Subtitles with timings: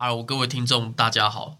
[0.00, 1.58] 好，我各位听众，大家好。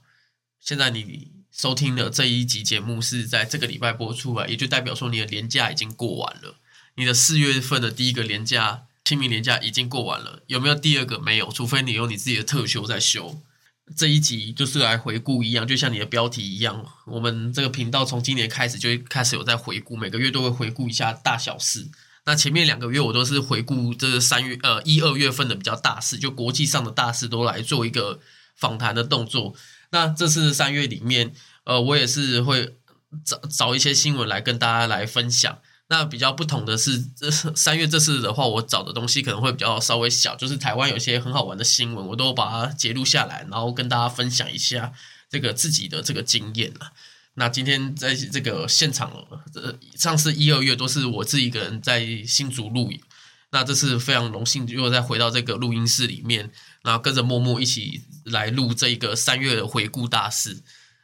[0.61, 6.55] 现在你收听的这一集节目是在这个礼拜播出来，也就代表说你的年假已经过完了。
[6.95, 11.19] 你的四月份的第一个年假，清明年假已经过完了，有没有第二个？
[11.19, 13.43] 没有，除非你有你自己的特休在休。
[13.97, 21.89] 这一集就是来回顾一样，就像你的标题一样，我们这个频道从今年开始就开始有在回顾，每个月都会回顾一下大小事。
[22.29, 28.21] 那前面两个月我都是回顾这三月呃一二月份的比较大事，就国际上的大事都来做一个
[28.55, 29.55] 访谈的动作。
[29.93, 31.33] 那这次三月里面，
[31.65, 32.77] 呃，我也是会
[33.25, 35.59] 找找一些新闻来跟大家来分享。
[35.89, 44.93] 那比较不同的是，这三月这次的话，我找的东西可能会比较稍微小，就是台湾有些很好玩的新闻，我都把它截录下来，然后跟大家分享一下
[45.31, 46.93] 这个自己的这个经验啊。
[47.39, 49.13] 那今天在这个现场，
[49.55, 53.01] 呃，上次一二月都是我自己一个人在新竹录影。
[53.51, 56.51] 那这次非常荣幸又再回到这个录音室里面，
[56.83, 60.63] 然后跟着默默一起来录这一个三月的回顾大事。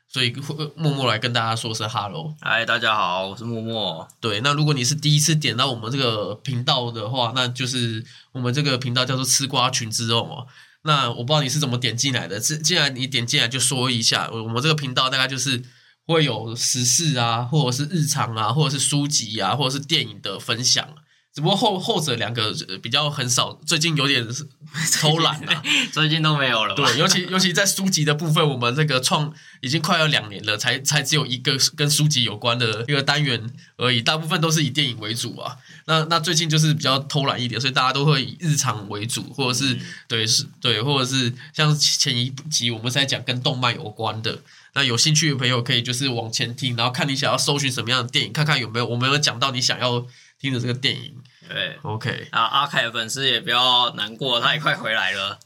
[0.09, 0.35] 所以
[0.77, 4.07] 默默来跟大家说声 hello，嗨，大家好，我是默默。
[4.21, 10.47] 对，那如果你是第一次点到我们这个频道的话，那就是我们这个频道叫做吃瓜群之肉嘛。
[10.83, 15.63] 那我不知道你是怎么点进来的，既既然你点进来就说一下，我们这个频道大概就是。
[16.07, 20.87] 会有时事啊，或者是日常啊，或者是书籍啊，或者是电影的分享。
[21.35, 24.25] 只不过后后者两个比较很少，最近有点
[25.01, 26.77] 偷懒了，最近都没有了。
[26.77, 35.57] 对，尤其尤其在书籍的部分，我们这个创已经快要两年了，才才只有一个跟书籍有关的一个单元而已，大部分都是以电影为主啊。
[35.87, 44.39] 那那最近就是比较偷懒一点，所以大家都会以日常为主，或者是对是，对，或者是像前一集我们是在讲跟动漫有关的。
[44.75, 50.05] 那有兴趣的朋友可以就是往前听，然后看你想要搜寻什么样的电影，看看有没有我们有讲到你想要
[50.41, 51.15] 听的这个电影。
[51.49, 52.29] 对，OK。
[52.31, 55.39] 啊，阿凯的粉丝也不要难过，他也快回来了。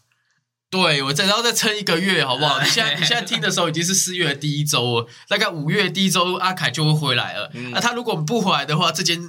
[0.70, 2.62] 对，我再然后再撑一个月，好不好？
[2.62, 7.50] 你现在 你现在听的时候已经是四月第一周了，大概五月第一周阿凯就会回来了。
[7.72, 9.20] 那他如果不回来的话，这间。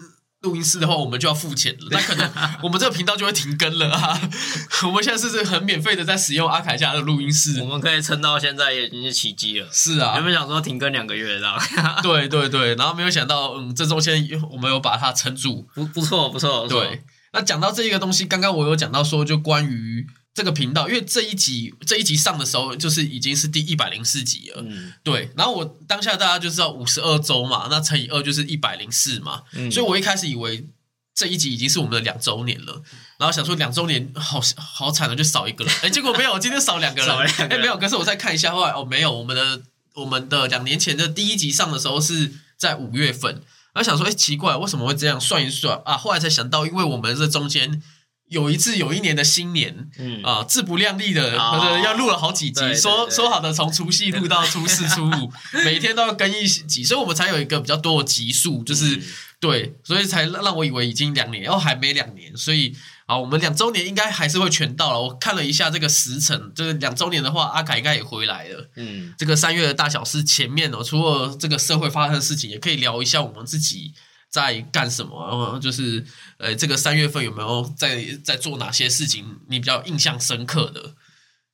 [0.42, 2.32] 录音室的话，我们就要付钱了， 那可能
[2.64, 4.22] 我们这个频道就会停更了啊！
[4.88, 9.68] 我们现在是很免费的在使用阿凯家的录音室，我们可以撑到现在也已经是奇迹了。
[9.72, 16.68] 是啊，原本想说停更两个月，这 样对对对，然后没有想到，嗯，这周先我们有把它撑住，不不错不错。
[16.70, 20.08] 对，那讲到这一个东西，刚刚我有讲到说，就关于。
[20.34, 24.64] 这个频道，因为这一集这一集上的时候，就是已经是第一百零四集了。
[24.66, 25.32] 嗯，对。
[25.36, 29.44] 然后我当下大家就知道五十二周嘛，那乘以二就是一百零四嘛。
[29.54, 30.66] 嗯，所以我一开始以为
[31.14, 32.82] 这一集已经是我们的两周年了，
[33.18, 35.74] 然后想说两周年好好惨了，就少一个人。
[35.82, 37.18] 哎，结果没有，今天 少两个人。
[37.50, 37.78] 哎，没有。
[37.78, 39.64] 可是我再看一下，后来哦，没有，我们的
[39.96, 43.34] 我们的两年前的第一集上的时候是在五月份，
[43.74, 45.20] 然后想说，哎，奇怪，为什么会这样？
[45.20, 47.82] 算一算啊，后来才想到，因为我们这中间。
[48.30, 55.32] 有一次，有一年的新年，嗯啊，自不量力的，要录了好几集，说说好的从除夕录到初四初五，
[55.66, 59.02] 每天都要更一集，所以我们才有一个比较多的集数，就是
[59.40, 62.76] 对，所以才让我以为已经两年，然后还没两年，所以
[63.08, 65.02] 啊，我们两周年应该还是会全到了。
[65.02, 68.70] 我看了一下这个时辰，就是两周年的话，阿凯应该也回来了。
[68.76, 73.94] 嗯，这个三月的大小事前面哦，除了这个社会发生的事情，也可以聊一下我们自己。
[74.30, 75.28] 在干什么？
[75.28, 76.06] 然后就是，
[76.38, 79.40] 呃，这个三月份有没有在在做哪些事情？
[79.48, 80.94] 你比较印象深刻的？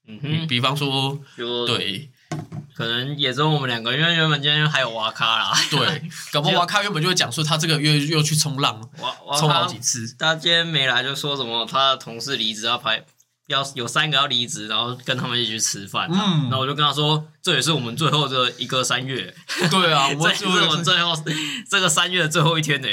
[0.08, 1.18] 嗯哼，比方说，
[1.66, 2.12] 对，
[2.76, 5.54] 可能也只有我们两个，因为原本今天还有瓦卡啦。
[5.72, 8.88] 对， 搞不好瓦卡原本就会讲说他这个月又去冲浪，
[9.40, 10.16] 冲好几次。
[10.20, 13.04] 他今天没来，就说什么他的同事离职要拍，
[13.48, 16.08] 要有三个要离职，然后跟他们一起去吃饭。
[16.12, 17.26] 嗯，那我就跟他说。
[17.46, 19.32] 这也是我们最后的一个三月，
[19.70, 21.14] 对啊，这是我们最后
[21.70, 22.88] 这个三月的最后一天呢。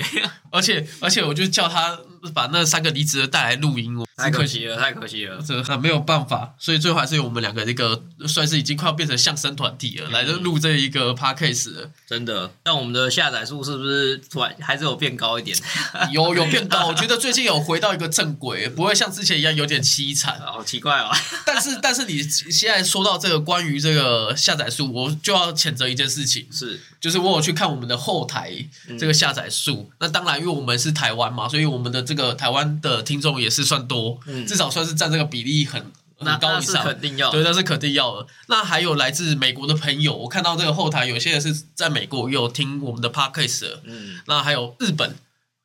[0.50, 1.98] 而 且而且，我就叫他
[2.34, 4.04] 把那三个离职的带来录音哦。
[4.18, 11.88] 太可惜了，太可惜了，这没有办法，所以最后还是由我们两个这个算是已经快要变成相声团体了，来录这一个 podcast。
[12.06, 15.56] 真的，那我们的下载数是不是突然还是有变高一点？
[16.12, 20.38] 有有变高，我觉得最近有回到一个正轨，不会像之前一样有点凄惨。
[20.44, 21.10] 好奇怪哦。
[21.46, 24.36] 但是但是你现在说到这个关于这个。
[24.42, 26.80] 下载数，我就要谴责一件事情，是。
[27.00, 28.52] 就是我有去看我们的后台
[28.98, 34.18] 这个下载数，那当然因为我们是台湾嘛，所以我们的这个台湾的听众也是算多，
[34.48, 35.80] 至少算是占这个比例很
[36.16, 37.30] 很高以上，肯定要。
[37.30, 38.26] 对，那是肯定要的。
[38.48, 45.14] 那还有来自美国的朋友，我看到这个后台有些人是在美国有听我们的 podcast，嗯，那还有日本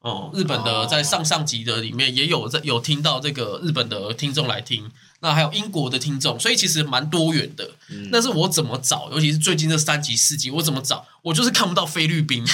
[0.01, 4.91] 哦，日本的在上上集的里面也有在有听到这个日本的听众来听。
[5.19, 7.69] 那还有英国的听众，所以其实蛮多元的。
[8.11, 11.05] 但是我怎么找，尤其是最近这三集四集，我怎么找？
[11.23, 12.45] 我就是看不到菲律宾，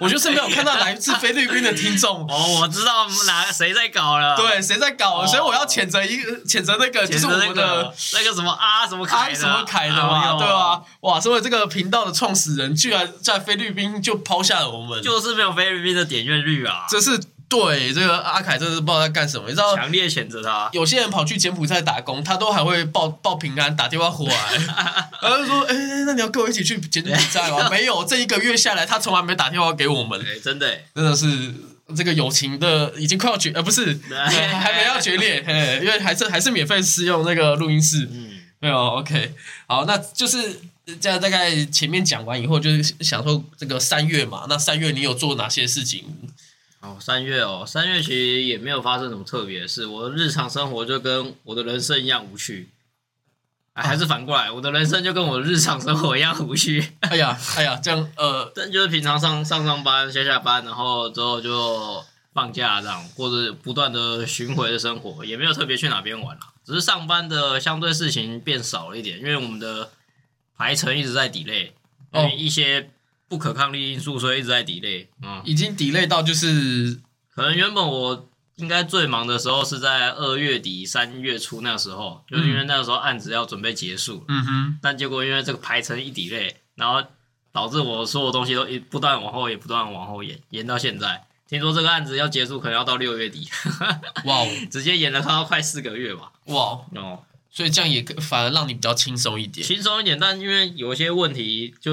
[0.00, 2.22] 我就是没有看到来自菲律宾的听众。
[2.30, 10.82] 哦，我知道哪谁在搞了，对，谁在搞，所以我要谴责一个谴责那个，就是我们的那个什么啊什么凯什么凯的嘛，对吧？
[11.00, 17.20] 哇，所以这个频道的创始人居然在菲律宾就抛下了我们，就是没有菲律宾的点阅率啊，这是。
[17.48, 19.44] 对这个阿凯，真是不知道在干什么。
[19.48, 20.68] 你知道，强烈谴责他。
[20.72, 24.34] 有些人跑去柬埔寨打工，他都还会报 报平安，打电话回来，
[25.22, 25.74] 然后说：“哎，
[26.04, 30.20] 那你要跟我一起去柬埔寨吗？” 没有，这一个月下来，他从来没打电话给我们。
[30.20, 31.54] 哎，真的，真的是
[31.96, 35.38] 这个友情的已经快要决，呃，不是，还没要决裂，
[35.82, 38.06] 因为还是还是免费试用那个录音室。
[38.12, 38.30] 嗯，
[38.60, 39.32] 没有，OK，
[39.66, 40.60] 好，那就是
[41.00, 41.18] 这样。
[41.18, 46.04] 大概前面讲完以后，就是想说这个三月嘛，那三月你有做哪些事情？
[46.80, 52.68] 哦，三月哦，三月其实也没有发生什么特别的事，我的日常生活就跟我的人生一样无趣，
[53.74, 56.92] 还是反过来，我的人生就跟我的日常生活一样无趣。
[57.00, 69.90] 哎呀，哎呀，这样呃， 但就是平常上上上班、下下班，然后之后就放假这样，或者不断的巡回的生活，也没有特别去哪边玩了，只是上班的相对事情变少了一点，因为我们的
[70.56, 71.72] 排程一直在 delay，
[72.12, 72.90] 因为一些。
[73.28, 76.98] 不可抗力因素，所以一直在 delay，嗯，已经 delay 到就是
[77.34, 87.06] 可能原本我应该最忙的时候是在二月底三月初那时候，就因为那个时候案子要准备结束，嗯哼，但结果因为这个排程一 delay，然后
[87.52, 93.46] 导致我所有东西都一不断往后，也不断往后延，延到现在，听说这个案子要结束可能要到六月底，
[94.24, 101.92] 哇， 直接延了快要快四个月吧，哇，哦，所以这样也反而让你比较轻松一点，轻松一点，但因为有一些问题就。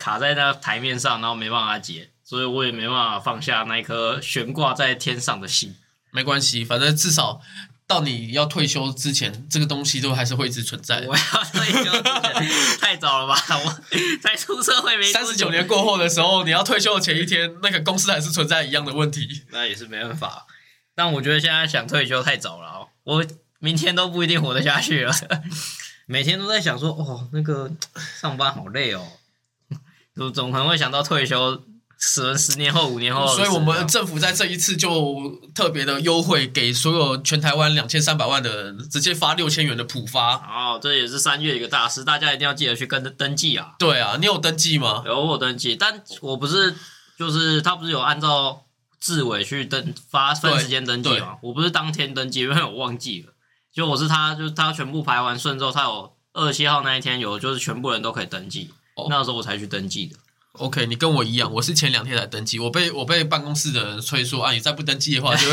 [0.00, 5.76] 卡在那台面上，然后没办法解，所以我也没办法放下那一颗悬挂在天上的心。
[6.10, 7.40] 没关系，反正至少
[7.86, 11.04] 到你要退休之前，这个东西都还是会一直存在。
[11.06, 13.36] 我要退休之前太早了吧？
[13.62, 13.80] 我
[14.22, 19.42] 才出社会没三十九年过后的时候，你要退休的前一天，那个公司还是存在一样的问题。
[19.50, 20.46] 那也是没办法。
[20.94, 23.26] 但我觉得现在想退休太早了哦，我
[23.58, 25.14] 明天都不一定活得下去了。
[26.06, 27.70] 每天都在想说，哦，那个
[28.20, 29.06] 上班好累哦。
[30.20, 31.62] 总总可能会想到退休，
[31.98, 40.34] 十十年后、五年后，所以我们政府在这一次就特别的优惠，给所有全台湾两千三百万的人直接发六千元的普发。
[40.34, 43.76] 哦，这也是三月一个大事，大家一定要记得去跟登记啊。
[43.78, 45.02] 对啊，你有登记吗？
[45.06, 46.74] 有我登记，但我不是，
[47.18, 48.66] 就是他不是有按照
[49.00, 51.38] 志伟去登发分时间登记吗？
[51.40, 53.32] 我不是当天登记，因为我忘记了。
[53.72, 58.70] 就我是他，就是他全部排完顺之后，他有二十七号那一天有，就是全部人都可以登记。
[59.08, 60.16] 那时候我才去登记的。
[60.54, 62.58] OK，你跟我一样，我是前两天才登记。
[62.58, 65.48] 我被我被办公室的人催说啊，你再不登记的话就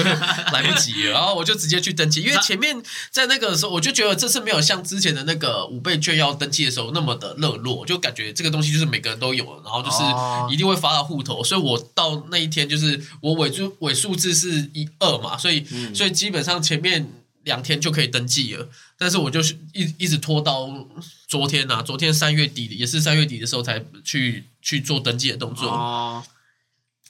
[0.51, 1.11] 来不及了。
[1.13, 2.75] 然后我就直接去登记，因为前面
[3.11, 9.97] 在那个时候我就觉得这次没有像之前的那个五倍券要登记的时候那么的热络，就感觉这个东西就是每个人都有，然后就是
[10.51, 11.43] 一定会发到户头。
[11.43, 15.63] 所以我到那一天就是我尾数尾数字是一二嘛，所以
[15.93, 17.13] 所以基本上前面。
[17.47, 20.69] 两天就可以登记了，但是我就是一一直拖到
[21.27, 26.23] 昨天呐，昨天三月底也是三月底的时候才去去做登记的动作，哦，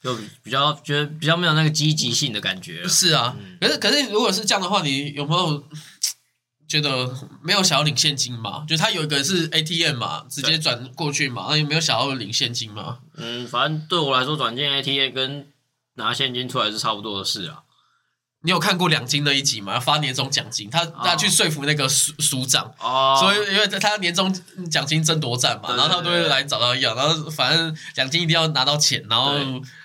[0.02, 2.88] 就比较觉得比较没有那个积极性的感觉。
[2.88, 5.68] 是啊，可是可是如果是这样的话，你有没有
[6.68, 7.10] 觉得
[7.42, 8.66] 没有想要领现金嘛？
[8.68, 13.00] 就他有一个是 ATM 嘛，直接转过去嘛，那有没有想要领现金嘛？
[13.16, 15.48] 嗯，反正对我来说，转进 ATM 跟
[15.96, 17.64] 拿现金出来是差不多的事啊。
[18.48, 19.78] 你有看过两金那一集吗？
[19.78, 24.34] 发年终奖金，他他去说服那个署署长，哦，所以因为他年终
[24.72, 29.34] 奖金争夺战嘛，然后他都会来找到一样，然后反正奖金一定要拿到钱，然后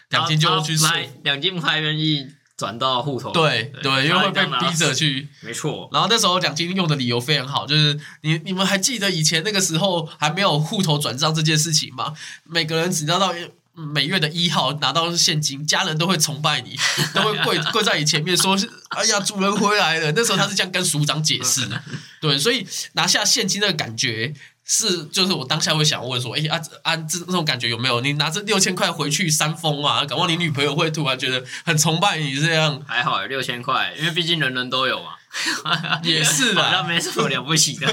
[0.08, 0.88] 奖金就去说
[1.24, 2.24] 两金不太愿意
[2.56, 5.88] 转到户头，对对，因为会被逼着去，没错。
[5.92, 12.14] 然后那时候奖金用的理由非常好，就是你你们还记得以前那个时候还没有户头转账这件事情吗？
[12.44, 13.34] 每个人只要到。
[13.74, 16.76] 每月的一号拿到现金，家人都会崇拜你，
[17.14, 18.54] 都会跪跪在你前面说
[18.90, 21.66] ：“哎呀，主人回来了。”那时候他是这样跟署长解释，
[22.20, 28.02] 对，所以拿下现金的感觉是，就是我当下会想问说：“哎，啊啊，这这种感觉有没有？
[28.02, 35.12] 你拿着六千块回去山峰啊，搞不好你女朋友会突然觉得很崇拜你这样。”还好有六千块，因为毕竟人人都有嘛，
[36.04, 37.86] 也是的，好像没什么了不起的，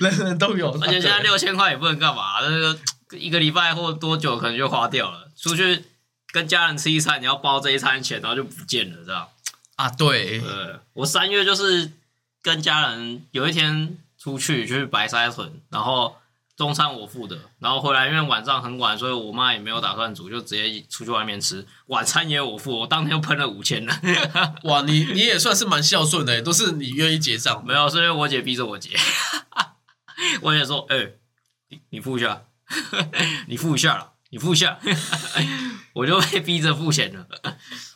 [0.00, 2.78] 人人都有，而且现在六千块也不能干嘛，那个。
[3.12, 5.30] 一个礼拜或多久可能就花掉了。
[5.36, 5.84] 出去
[6.32, 9.28] 跟家人吃一餐，你要包这一餐钱，然后就不见了，这样
[9.76, 9.88] 啊？
[9.88, 11.92] 对，呃我三月就是
[12.42, 16.16] 跟家人有一天出去去白沙屯，然后
[16.56, 21.64] 中餐我付的，然后回来因为晚上很晚，所以我妈也没有打算煮，就直接出去外面吃。
[21.86, 24.00] 晚餐也我付，我当天又喷了五千了。
[24.64, 27.64] 哇，你你也算是蛮孝顺的，都是你愿意结账。
[27.64, 28.90] 没有，是因为我姐逼着我结。
[30.42, 31.12] 我姐说：“哎，
[31.68, 32.42] 你你付一下，
[33.48, 34.78] 你付一下了，你付一下。
[35.94, 37.26] ”我就被逼着付钱了。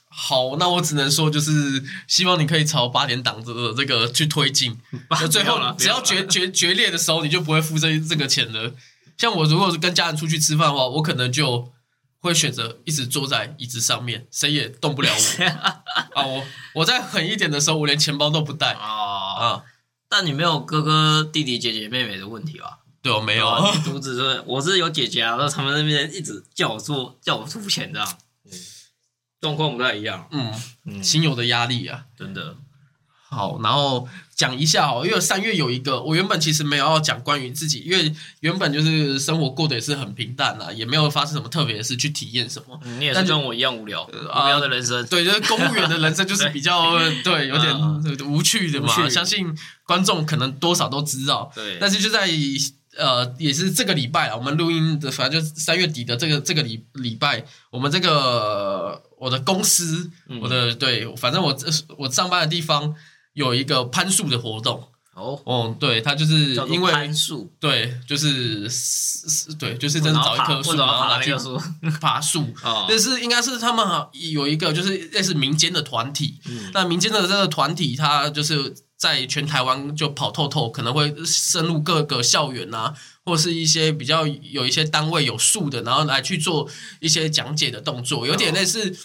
[0.09, 4.79] 好，那我只能说，就是希望你可以朝八点档的这个去推进。
[5.09, 8.75] 那最后只要决决决裂的时候，你就不会付这这个钱了。
[9.17, 11.73] 像我如果是跟家人出去吃饭的话，我可能就
[12.19, 15.45] 会选择一直坐在椅子上面，谁也动不了我。
[16.21, 16.45] 啊，我
[16.77, 18.73] 我在狠一点的时候，我连钱包都不带。
[18.73, 18.85] 啊
[19.39, 19.63] 啊！
[20.09, 22.81] 但你没有哥哥、弟弟、姐姐、妹妹的问题吧？
[23.03, 23.47] 对，我没有。
[23.85, 28.19] 独子是，我是有姐姐啊，然后他们那边一直叫我做，叫我出钱这样。
[29.41, 32.57] 状况不太一样，嗯，心有的压力啊，真的。
[33.29, 34.07] 好，然后
[34.37, 42.79] 讲一下哦，因为三月有一个，我原本其实没有要讲关于自己，因为原本就是生活过得也是很平淡啊，也没有发生什么特别的事去体验什么。
[42.85, 45.05] 你也是跟我一样无聊，无聊的人生。
[45.07, 47.75] 对，就是公务员的人生就是比较对，有点
[48.31, 49.09] 无趣的嘛。
[49.09, 49.53] 相信
[49.87, 51.51] 观众可能多少都知道。
[51.55, 52.29] 对，但是就在
[52.99, 59.03] 呃，也是这个礼拜啊，我们录音的，反正就是三月底的这个这个礼礼拜，我们这个。
[59.23, 62.93] 我的公司，我的对，反正我这我上班的地方
[63.35, 64.89] 有一个攀树的活动。
[65.15, 68.69] 哦，哦，对，他就是因为攀树，对，就是
[69.61, 71.33] 对，就是真的找一棵树，然后拿去
[72.01, 72.53] 爬树。
[72.89, 73.87] 但是应该是他们
[74.33, 76.41] 有一个就是类似民间的团体。
[76.75, 82.95] 那民间的这个团体，他就是在全台湾就跑透透，可能会深入各个校园啊。
[83.25, 86.69] 或是一些比较有一些单位有树的，然后来去做
[86.99, 88.97] 一些讲解的动作，有点类似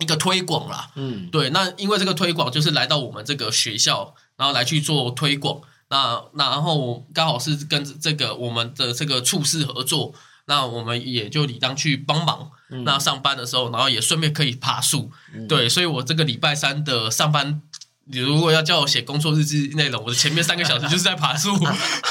[0.00, 0.90] 一个推广啦。
[0.96, 1.48] 嗯，对。
[1.50, 5.60] 那因为这个推广就是来到我们这个学校，然后来去做推广。
[5.88, 10.12] 那那然后刚好是跟这个我们的这个处室合作，
[10.46, 12.50] 那我们也就理当去帮忙。
[12.84, 15.12] 那上班的时候，然后也顺便可以爬树。
[15.48, 17.62] 对，所以我这个礼拜三的上班。
[18.10, 21.54] 你如果要叫我写工作日志内容，我的前面三个小时就是在爬树，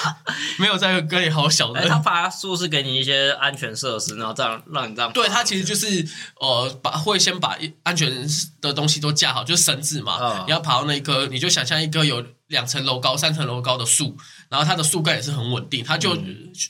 [0.60, 1.88] 没有在跟你好小的。
[1.88, 5.12] 他爬树是给你一些安全设施，然后这样让你这样。
[5.12, 6.08] 对他其实就是
[6.40, 8.28] 呃，把会先把安全
[8.62, 10.44] 的东西都架好，就是绳子嘛。
[10.46, 14.16] 你要爬到那一棵，你就想象一棵有两层楼高、三层楼高的树，
[14.50, 16.18] 然后它的树干也是很稳定，他就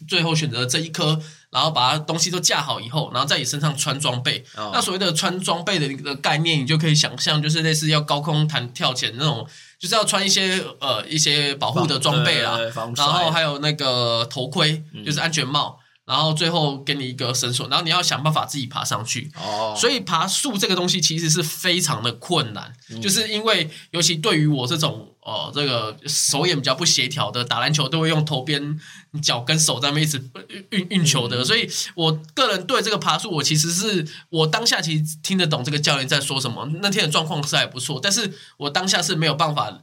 [0.08, 1.20] 最后选择这一棵。
[1.50, 4.44] 然后把它东西都架好以后，然后在你身上穿装备。
[4.54, 9.48] 那所谓的穿装备的一个概念，你就可以想象，就是类似要高空弹跳前那种，
[9.80, 12.60] 就是要穿一些呃一些保护的装备啦，
[12.98, 15.80] 然后还有那个头盔，就是安全帽。
[16.06, 19.30] 然后最后给你一个绳索，然后你要想办法自己爬上去。
[19.36, 28.80] 哦，所以爬树这个东西其实是非常的困难，就是因为尤其对于我这种哦这个手眼比较不协调的，打篮球都会用头边
[29.22, 30.18] 脚跟手在那一直
[30.70, 36.66] 运运球的，所以我个人对这个爬树，我其实是我当下其实听得懂这个教练在说什么。
[36.82, 39.82] 那天的状况是还不错，但是我当下是没有办法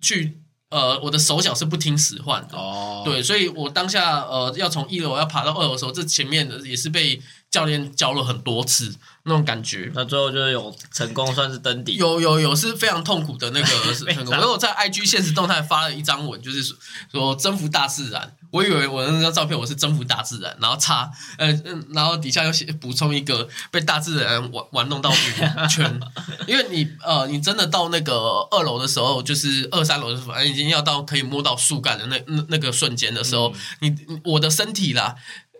[0.00, 0.38] 去。
[0.70, 2.58] 呃，我的手脚是不听使唤的，
[3.04, 7.22] 对，所以我当下呃要从一楼要爬到二楼的时候，这前面的也是被
[7.54, 8.92] 教练教了很多次
[9.22, 9.88] 那种感觉。
[9.94, 11.94] 那最后就是有成功，算是登顶。
[11.94, 14.36] 有有有是非常痛苦的那个 成功。
[14.36, 16.74] 我有在 IG 现实动态发了一张文，就是
[17.12, 18.34] 说征服大自然。
[18.50, 21.08] 我以为我那张照片我是征服大自然，然后插
[21.38, 26.00] 呃嗯，然后底下又写补充一个被大自然玩玩弄到晕圈，
[26.48, 28.14] 因为你呃你真的到那个
[28.50, 33.94] 二楼的时候，就是二三楼的时候，反正已经要到可以摸到树干的那那那个瞬间的时候，你
[34.24, 35.14] 我的身体啦。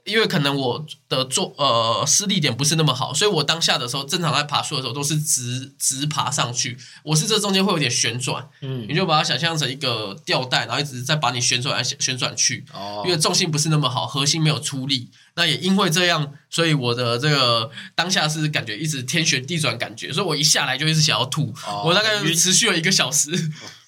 [0.05, 6.77] 因为可能我的做呃施力点不是那么好，所以我当下的时候正常在爬树的时候都是直直爬上去。
[7.03, 12.65] 我是这中间会有点旋转，嗯，你就把它想象成一个吊带，然后一直在把你旋转来旋转去。
[12.73, 15.09] 哦，因为重心不是那么好，核心没有出力。
[15.37, 21.53] 那也因为这样，所以我的这个当下是感觉一直天旋地转，感觉，所以我一下来就一直想要吐。
[21.85, 23.31] 我大概持续了一个小时，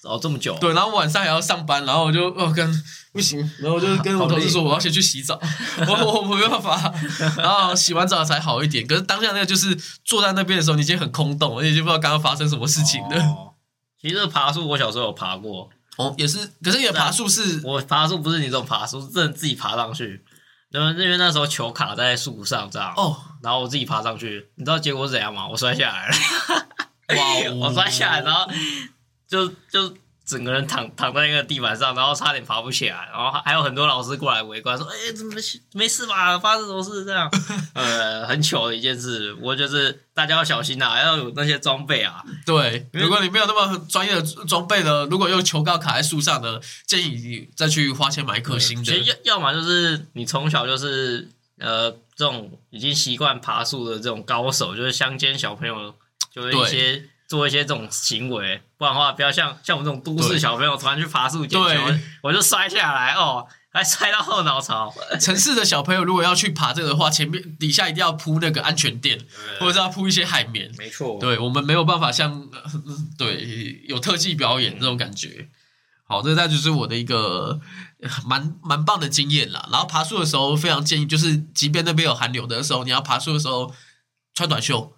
[0.03, 0.57] 哦，这么久。
[0.59, 5.39] 对，然后晚上还要上班，然后我就哦跟不行，然后我就跟我同事说我要先去洗澡，
[5.87, 6.93] 我我我没办法。
[7.37, 8.85] 然后洗完澡才好一点。
[8.85, 9.73] 可是当下那个就是
[10.03, 13.55] 坐在那边的时候，你已经很空洞，而且就不知道刚刚发生什么事情了。
[14.01, 16.39] 其实爬树，我小时候有爬过，哦，也是。
[16.61, 20.21] 可是你的爬树是，我爬树不是你这种爬树，是真的自己爬上去。
[20.69, 25.47] 因为因为那时候球卡在树上这样，哦，然后我自己爬上去，你知道结果是怎样吗？
[25.47, 27.67] 我摔下来了， 哇！
[27.67, 28.49] 我摔下来，然后
[29.27, 29.95] 就就
[30.27, 35.33] 整个人躺躺在那个地板上，然后差点爬不起来，然后还有很多老师过来围观，说：“哎，怎么
[35.73, 36.37] 没事吧？
[36.37, 37.31] 发生什么事？”这样，
[37.73, 39.33] 呃，很糗的一件事。
[39.41, 42.21] 我就是大家要小心呐，要有那些装备啊。
[42.45, 48.97] 对，如果你没有那么专业的装备的，如果用球杆卡在树上的，建议你再去花钱买一颗新的。
[48.97, 55.95] 要要么就是你从小就是呃这种已经习惯爬树的这种高手，就是乡间小朋友，
[56.29, 57.09] 就是一些。
[57.27, 61.67] 做一些这种行为，不然的话，不要像像我们这种都市小朋友突然去爬树捡球，
[62.23, 64.93] 我就摔下来哦，还摔到后脑勺。
[65.19, 69.19] 城市的小朋友如果要去爬这个的话，前面底下一定要铺那个安全垫，
[69.59, 70.71] 或者是要铺一些海绵。
[70.77, 72.47] 没错，对我们没有办法像
[73.19, 75.49] 对有特技表演这种感觉。
[76.05, 77.59] 好，这那就是我的一个
[78.25, 79.67] 蛮蛮棒的经验啦。
[79.69, 83.73] 然后爬树的时候，非常建议就是，即便那边有寒流的时候，你要爬树的时候
[84.33, 84.93] 穿短袖。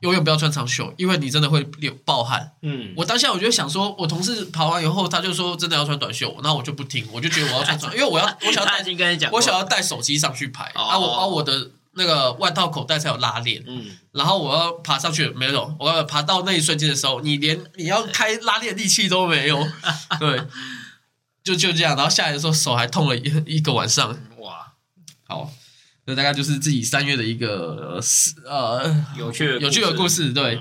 [0.00, 2.52] 永远不要穿长袖，因为你真的会流暴汗。
[2.62, 19.66] 嗯，我当下我就想说，我同事跑完以后，他就说真的要穿短袖，那我就不听，我就觉得我要穿长， 因为我要我想要带，跟你讲，我想要带手机上去拍，啊，我把我的那个外套口袋才有拉链，嗯，然后我要爬上去没有，我要爬到那一瞬间的时候，你连你要开拉链力气都没有，
[20.20, 20.42] 对，
[21.42, 24.74] 就就这样，然后下来的时候手还痛了一一个晚上，哇，
[25.26, 25.50] 好。
[26.06, 28.00] 这大概就是自己三月的一个
[28.44, 30.60] 呃有趣有趣的故事，对，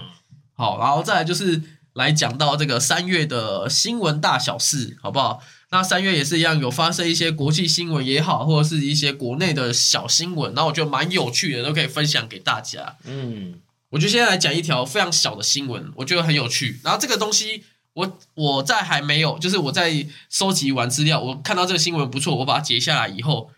[0.55, 1.61] 好，然后再来就是
[1.93, 5.43] 来讲到这个三月的新闻大小事，好不好？
[5.69, 12.95] 那三月也是一样，有发生一些国际新闻也好，或者是一些国内的小新闻，然后我觉得蛮有趣的，都可以分享给大家。
[13.05, 13.59] 嗯，
[13.91, 16.79] 我就先来讲一条非常小的新闻，我觉得很有趣。
[16.83, 23.51] 然后这个东西，我我在还没有，就是我在收集完资料，我看到这个新闻不错，我把它截下来以后。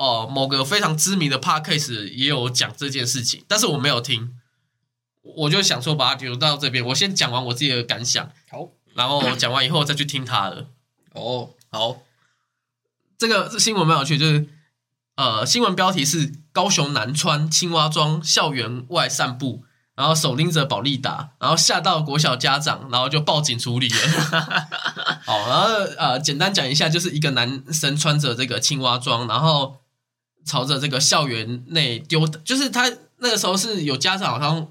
[0.00, 4.34] 哦，某个非常知名的 podcast 也有讲这件事情，但是我没有听，
[5.20, 6.82] 我就想说把它留到这边。
[6.86, 10.68] 我先讲完我自己的感想，好，然后讲完以后再去听他的。
[11.12, 11.98] 哦，好，
[13.18, 14.48] 这个新闻蛮有趣，就是
[15.16, 19.64] 呃，新闻标题是高雄南川青蛙庄校园外散步，
[19.94, 23.98] 然后手拎着宝利达，然后吓到国小家长，然后就报警处理了。
[25.26, 29.79] 好，然后呃，简单讲一下，就是一个男生穿着这个青蛙装，然后。
[30.44, 34.66] 朝着这个校园内丢，就是他那个时候是有家长好像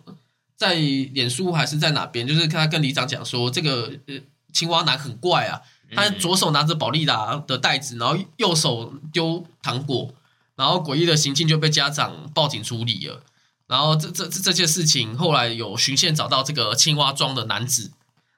[0.58, 4.16] 在脸书还是在哪边，就是他跟里长讲说，这个呃
[4.52, 5.62] 青蛙男很怪啊，
[5.96, 10.14] 他左手拿着宝利达的袋子，然后右手丢糖果，
[10.56, 13.22] 然后诡异的行径就被家长报警处理了。
[13.68, 17.92] 然后这这这这件事情后来有巡线找到这个青蛙装的男子，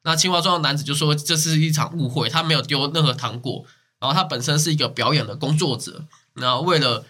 [0.04, 3.66] 那青蛙装的男子就说这是一场误会，他没有丢任何糖果，
[4.00, 7.06] 然后他本身是一个表演的工作者，然后为了。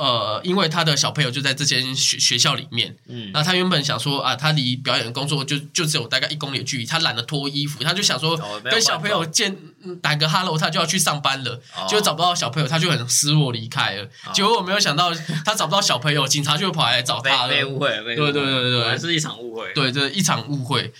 [0.00, 8.34] 呃，因为他的小朋友就在这间学学校里面，嗯，那他原本想说啊，他离表演工作就就只有大概一公里的距离，他懒得脱衣服，他就想说
[8.64, 9.54] 跟小朋友见
[10.00, 14.08] 打个 hello，他就要去上班了，就找不到小朋友，他就很失落离开了。
[14.32, 15.12] 结果我没有想到，
[15.44, 20.94] 他找不到小朋友，警察就跑来找他了，被误会，对对对对对，是一场误会，对，这一场误会。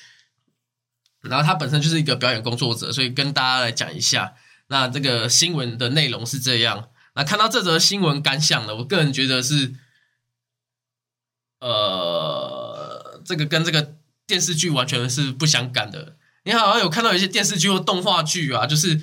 [1.22, 4.34] 然后他本身就是一个表演工作者，所以跟大家来讲一下，
[4.68, 6.89] 那这个新闻的内容是这样。
[7.14, 9.74] 那看到这则新闻感想了，我个人觉得是，
[11.60, 13.94] 呃，这个跟这个
[14.26, 16.16] 电视剧完全是不相干的。
[16.44, 19.00] 你好像有看到一些电视剧或动画剧啊，就是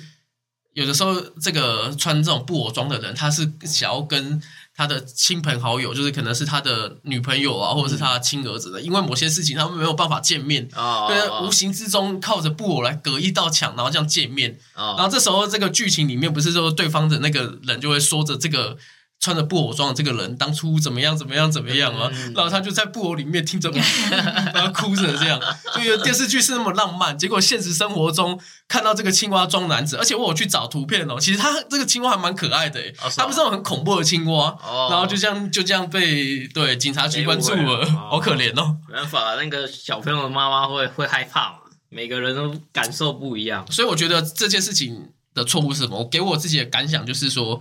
[0.72, 4.42] 有的时候这个穿这种布偶装的人，他是想要跟。
[4.78, 18.78] 他的亲朋好友，就是可能是他的女朋友啊，或者是他的亲儿子的，因为某些事情他们没有办法见面，对，无形之中靠着布偶来隔一道墙，然后这样见面，然后这时候这个剧情里面不是说对方的那个人就会说着这个。
[19.20, 22.08] 穿着布偶装的这个人当初怎么样怎么样怎么样啊？
[22.34, 23.68] 然后他就在布偶里面听着，
[24.54, 25.40] 然后哭着这样。
[25.74, 32.80] 就觉得电视剧是那么浪漫，结果现实生活中看到这个青蛙装男子，而且我有去找图片哦，其实他这个青蛙还蛮可爱的，
[33.16, 34.56] 他不是那种很恐怖的青蛙。
[34.88, 38.76] 然后就这样就这样被对警察局关注了， 好可怜哦。
[38.88, 41.58] 没办法，那个小朋友的妈妈会会害怕嘛？
[41.88, 45.98] 每个人都感受不一样，所以我觉得这件事情的错误是什么？
[45.98, 47.60] 我给我自己的感想就是说。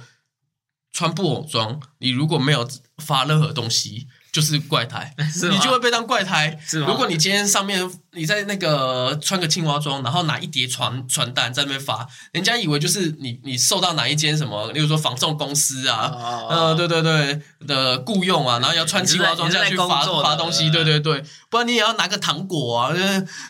[0.98, 4.08] 穿布偶装，你如果没有发任何东西。
[4.30, 5.16] 就是怪胎，
[5.50, 6.60] 你就会被当怪胎。
[6.86, 16.12] 如果你今天上面你在那个穿个青蛙装，然后拿一叠传传单在那边发，人家以为就是你你受到哪一间什么，例如说防送公司啊，
[16.50, 22.94] 呃，对对对的雇佣啊，然后要穿青蛙装下去发发东西，对对对，不然你也要拿个糖果啊，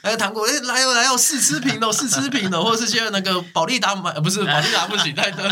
[0.04, 5.44] 拿个糖果，哎，来哦来哦，试吃品哦， 试吃品哦，或者是些那个宝利达买，不是宝利达不行，来个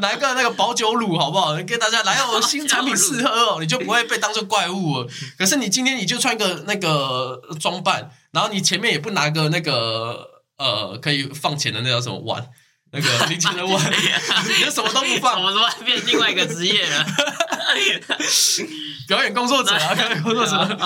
[0.00, 1.54] 来个那个保酒乳好不好？
[1.62, 5.06] 给大家来哦，新产品试喝哦，你就不会被当做怪物。
[5.38, 12.46] 可是你今天你就穿个那个装扮，然后你前面也不拿个那个呃可以放钱的那叫什么碗？
[12.90, 13.96] 那个 零钱的碗，你
[14.70, 17.04] 什么都不放，我怎么变另外一个职业了？
[19.08, 20.78] 表演工作者啊， 表演工作者。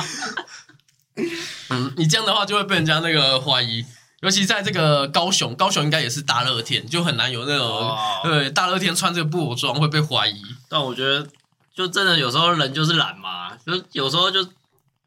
[1.69, 3.85] 嗯，你这样的话就会被人家那个怀疑，
[4.21, 10.41] 尤其在这个高雄，高雄应该也是大热天，就很难有那种对大热天穿这个布偶装会被怀疑。
[10.69, 11.27] 但我觉得，
[11.75, 14.43] 就真的有时候人就是懒嘛，就有时候就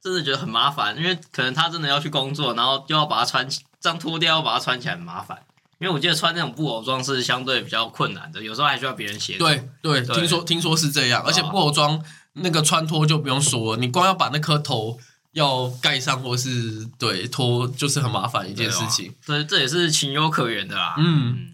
[0.04, 3.48] 真的觉得很麻烦，因为可能他真的要去工作，然后又要把它穿
[3.80, 5.38] 这样脱掉，要把它穿起来很麻烦。
[5.80, 9.44] 因为我记得穿那种布偶装是相对比较困难的，有时候还需要别人协助。
[9.44, 12.00] 对对，听说听说是这样，而且布偶装
[12.34, 15.00] 那个穿脱就不用说，你光要把那颗头
[15.32, 19.12] 要盖上或是对脱，就是很麻烦一件事情。
[19.26, 20.94] 对，这也是情有可原的啦。
[21.00, 21.51] 嗯，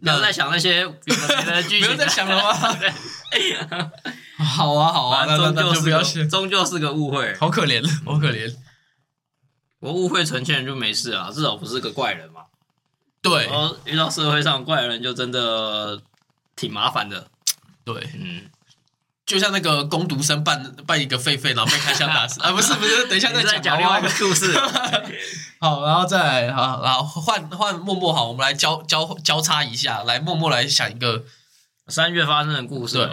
[0.00, 2.52] 不要再想那些别的剧情， 不要再想了吗？
[4.44, 8.52] 好啊 好啊，那那就不要想，终究是个误会，好可怜，好可怜。
[9.80, 12.42] 我误会成全就没事啊，至少不是个怪人嘛。
[13.20, 16.00] 对，然后遇到社会上怪人就真的
[16.56, 17.28] 挺麻烦的。
[17.84, 18.42] 对，嗯，
[19.32, 22.52] 就像那个攻读生扮扮一个狒狒，然后被开枪打死 啊！
[22.52, 24.52] 不是不是，等一下再讲另外一个故事。
[25.58, 31.24] 好，然后再好，然后换换默默好，我们来交交交叉一下，来默默来想一个
[31.88, 32.98] 三月发生的故事。
[32.98, 33.10] 对，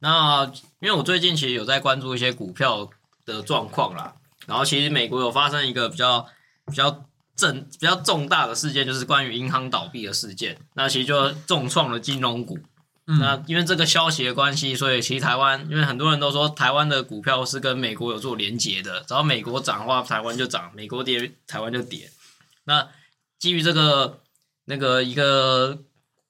[0.00, 2.88] 那因为我最近其实有在关注一些股票
[3.24, 4.14] 的状况啦，
[4.46, 6.26] 然后其实美国有发生一个比较
[6.66, 7.04] 比较。
[7.34, 12.58] 正比较重大的事件就是关于银行倒闭的事件，那其实就重创了金融股。
[13.04, 22.10] 那因为这个消息的关系，所以其实台湾，因为很多人都说台湾的股票是跟美国有做连结的，只要美国涨的话，台湾就涨；美国跌，台湾就跌。
[22.64, 22.88] 那
[23.40, 24.20] 基于这个
[24.66, 25.80] 那个一个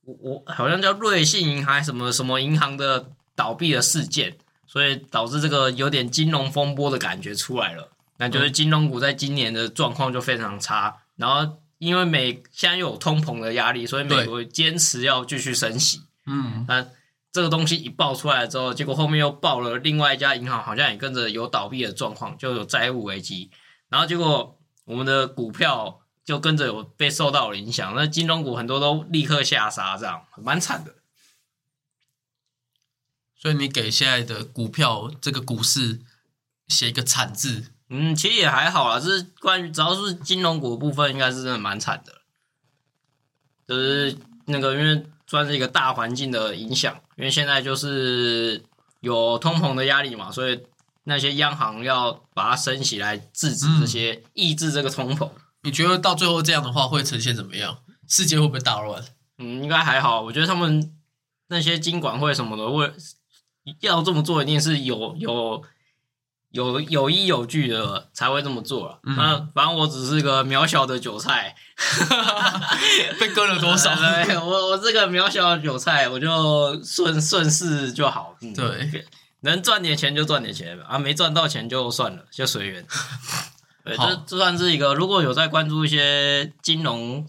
[0.05, 7.91] 我我好像叫瑞信银行什么什么银行的倒闭的事件，所以导致这个有点金融风波的感觉出来了。
[8.17, 16.01] 那就是金融股在今年的状况就非常差，然后因为美现在又有通膨的压力，所以美国坚持要继续升息。
[16.27, 16.93] 嗯，但
[17.33, 23.51] 这个东西一爆出来之后，结果后面又爆了另外一家银行好像也跟着有倒闭的状况，就有债务危机，
[23.89, 30.95] 然后结果我们的股票就跟着有被受到了影响，那金融股很多都立刻下杀，这样蛮惨的。
[33.35, 36.01] 所以你给现在的股票这个股市
[36.69, 37.73] 写一个惨字。
[37.89, 42.23] 嗯，其实也还好啦，就是关于只要是金融股部分，应该是真的蛮惨的。
[43.67, 48.63] 就是那个，因为算是一个大环境的影响，因为现在就是
[49.01, 50.61] 有通膨的压力嘛，所以
[51.05, 55.31] 那些央行要把它升起来，制止这些，抑制这个通膨。
[55.63, 57.79] 你觉得到最后这样的话会呈现怎么样？
[58.07, 59.03] 世界会不会大乱？
[59.39, 60.21] 嗯，应该还好。
[60.21, 60.95] 我觉得他们
[61.49, 62.93] 那些金管会什么的，会
[63.81, 65.65] 要这么做，一定是有有。
[66.53, 68.99] 有有依有据的才会这么做了。
[69.03, 71.55] 那反正我只是个渺小的韭菜，
[73.19, 73.91] 被割了多少？
[74.45, 78.37] 我我这个渺小的韭菜，我就顺顺势就好。
[78.55, 79.05] 对，
[79.41, 82.87] 能赚点钱就赚点钱啊，没赚到钱就算了，就随缘。
[83.85, 87.27] 对，这这算是一个，如果有在关注一些金融，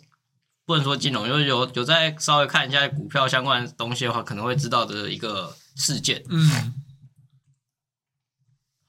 [0.65, 6.21] 不能说金融，就是有有在稍微看一下股票相关东西的话，可能会知道的一个事件。
[6.29, 6.73] 嗯。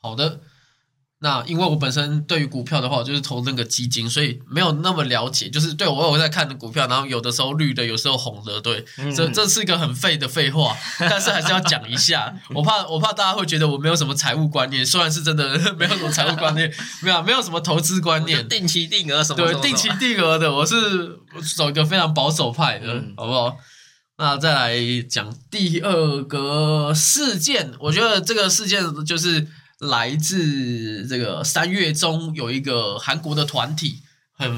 [0.04, 0.40] 好的，
[1.20, 5.48] 那因为我本身对于股票的话，我就是投那个基金，所以没有那么了解。
[5.48, 8.60] 就是对我有在看的股票，然后有的时候绿的，有时候红的。
[8.60, 8.84] 对，
[9.16, 12.34] 这这是一个很废的废话， 但是还是要讲一下。
[12.54, 21.20] 我怕我怕大家会觉得我没有什么财务观念，虽然是真的 没有什么财务观念， 没有没有什么投资观念，定期定额什么对定期定额的，我是
[21.56, 23.56] 走一个非常保守派的，好不好？
[24.18, 29.48] 那再来讲第二个事件，我觉得这个事件就是。
[29.80, 34.48] 来自这个三月中有一个韩国的团体，很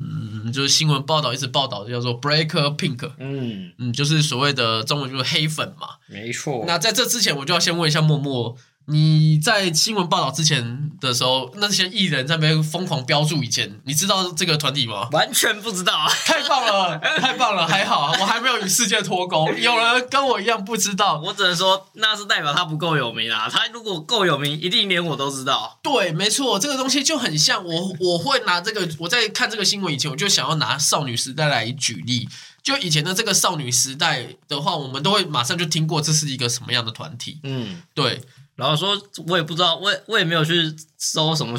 [0.00, 6.64] 嗯，就是新闻报道一直报道叫做 Breaker Pink，嗯嗯，就是所谓的中文就是黑粉嘛，没错。
[6.66, 8.56] 那在这之前，我就要先问一下默默。
[8.86, 15.08] 你在新闻报道之前的时候，那些艺人在那边疯狂标注以前，你知道这个团体吗？
[15.12, 19.48] 完全不知道， 太棒了，太棒了，还好我还没有与世界脱钩。
[19.52, 23.48] 有人跟我一样不知道，我只能说那是代表他不够有名啊。
[23.48, 25.78] 他如果够有名，一定连我都知道。
[25.82, 32.28] 对，没错，这个东西就很像我，我会拿这个我在看这个新闻以前，我就想要拿少女时代来举例。
[32.62, 37.38] 就以前的这个少女时代的话，我们都会马上就听过这是一个什么样的团体。
[37.44, 38.20] 嗯，对。
[38.60, 38.96] 然后说，
[39.26, 41.58] 我也不知道，我我也没有去搜什么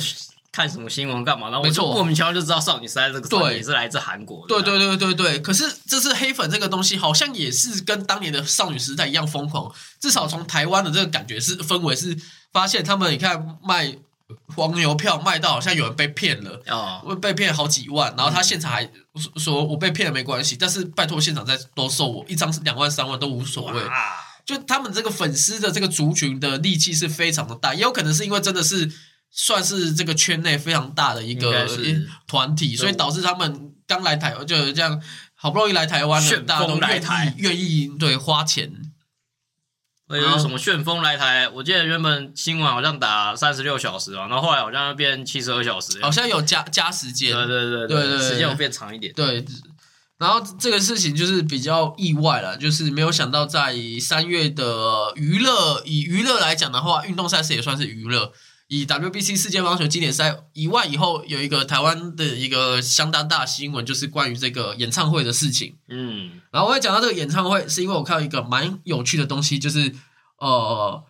[0.51, 4.45] 看什么新闻干嘛，然后我就莫名其妙就知道少女时代这个团体是来自韩国。
[4.47, 5.39] 对对对对对。
[5.39, 9.73] 可是这次黑粉这个东西，好像也是跟当年的少女时代一样疯狂。
[9.99, 12.15] 至少从台湾的这个感觉是氛围是
[12.53, 13.97] 发现他们，你看卖
[14.55, 18.89] 黄牛票卖到好像有人被骗了哦，被骗好几万，然后他现场还
[19.37, 23.81] 说我被骗了没关系，但是拜托现场再多收我一张两万三万都无所谓。
[24.45, 28.91] 就他们这个粉丝的这个族群的力气是非常的大，也有可能是因为真的是
[29.29, 31.67] 算是这个圈内非常大的一个
[32.27, 35.01] 团体，所以导致他们刚来台就这样
[35.35, 38.71] 好不容易来台湾的，大家都愿意愿意对花钱。
[40.09, 41.47] 有什么旋风来台？
[41.47, 47.31] 我记得原本新闻好像打三十六小时嘛，然后后来好像变七十二小时，好像有加加时间。
[47.33, 49.13] 对对对对对，时间有变长一点。
[49.13, 49.45] 对。
[50.21, 58.31] 然后这个事情就是比较意外了，就是没有想到在三月的娱乐，以娱乐来讲的话，运动赛事也算是娱乐。
[58.67, 65.75] 以 WBC 世界棒球经典赛以外，以后有一个台湾的一个相当大新闻，就是关于这个演唱会的事情。
[65.89, 69.95] 嗯，然后我也讲到这个演唱会，是因为我看到一个蛮有趣的东西，就是
[70.37, 71.03] 呃。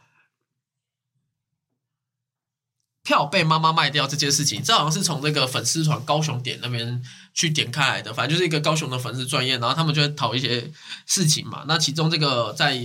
[3.03, 7.01] 票被妈妈卖掉这件事情，这好像是从这个粉丝团高雄点那边
[7.33, 10.71] 去点开来的，反正就是一个高雄的粉丝专业，然后他们就会讨一些
[11.05, 11.65] 事情嘛。
[11.67, 12.75] 那其中这个在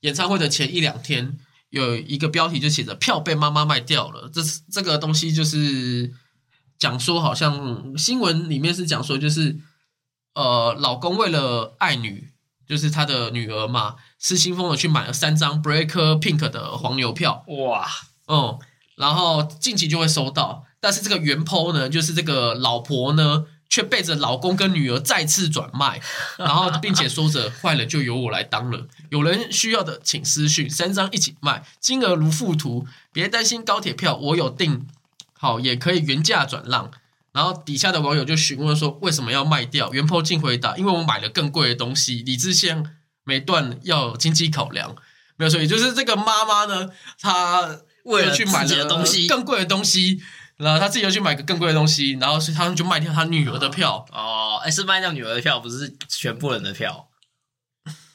[0.00, 1.38] 演唱会的前一两天，
[1.70, 4.40] 有一个标题就写着“票被妈妈卖掉了”，这
[4.72, 6.12] 这个东西就是
[6.78, 9.58] 讲说，好像新闻里面是讲说，就是
[10.34, 12.30] 呃，老公为了爱女，
[12.66, 17.86] 就是他的女儿嘛，失心疯的去买了三张 Breaker Pink 的黄牛票，哇，
[18.26, 18.58] 嗯。
[18.96, 26.00] 然后近期就会收到，但是这个原 PO 呢，就是这个老婆呢，却背着老公跟女儿再次转卖，
[26.36, 34.88] 然后并且说着坏了就由我来当了，有人需要的请私讯，三张一起卖，金额如附图，别担心高铁票我有订，
[35.32, 36.90] 好也可以原价转让。
[37.32, 39.92] 然后底下的网友就询问说为什么要卖掉？
[39.92, 42.84] 原 PO 竟回答，因为我买了更贵的东西，李智线
[43.22, 44.96] 每段要有经济考量，
[45.36, 47.82] 没有错，也就是这个妈妈呢，她。
[48.04, 50.22] 为了去买了东西更贵的东西，
[50.60, 54.04] 然后他自己又去买个更贵的东西，然后所以他们就卖掉他女儿的票。
[54.12, 57.08] 哦，哎，是卖掉女儿的票，不是全部人的票，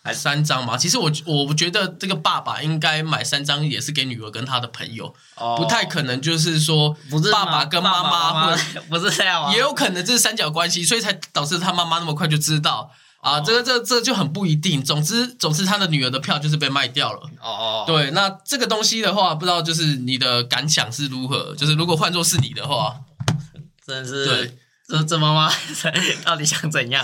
[0.03, 0.77] 还三张吗？
[0.77, 5.15] 其实我我觉得这个爸爸应该买三张，也是给女儿跟他的朋友，
[5.57, 8.57] 不太可能就是说不是爸爸跟妈妈，或
[8.89, 12.91] 不是这样，也有可能这是三角关系，所以才导致他妈妈那么快就知道。
[13.25, 14.83] 啊，这个这这就很不一定。
[14.83, 17.21] 总之，总之，他的女儿的票就是被卖掉了。
[17.41, 21.55] 哦哦，对，那这个东西的话，不知道就是你的感想是如何？
[21.55, 23.01] 就是如果换作是你的话，
[23.83, 24.55] 真的是，
[24.87, 25.51] 这这妈妈
[26.23, 27.03] 到底想怎样？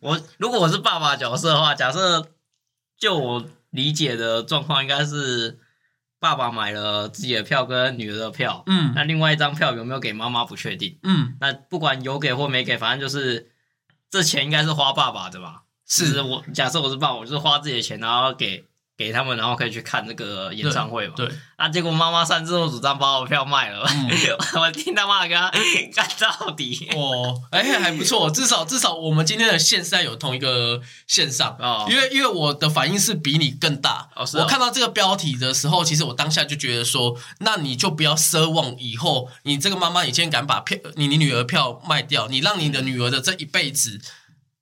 [0.00, 2.26] 我如果我是爸爸角色的话，假设
[2.98, 5.60] 就我理解的状况，应该是
[6.18, 13.46] 爸爸买了自己的票跟女儿的票，嗯，那另外一张票有没有给妈妈不确定，嗯，那不管有给或没给，反正就是。
[14.10, 15.62] 这钱应该是花爸爸的吧？
[15.86, 18.64] 是我假设我是爸，我就是花自己的钱，然后给
[19.00, 21.14] 给他们，然后可以去看这个演唱会嘛。
[21.16, 23.80] 对，那结果妈妈擅自主张把我票卖了，
[24.60, 26.86] 我听他妈跟他干到底。
[26.94, 31.86] 哦，哎，还不错，至少至少我们今天的线上有同一个线上啊。
[31.88, 34.10] 因为因为我的反应是比你更大。
[34.34, 43.98] 我看到这个标题的时候，其实我当下就觉得说，那你就不要奢望以后你这个妈妈，你今天敢把票你你女儿票卖掉，你让你的女儿的这一辈子。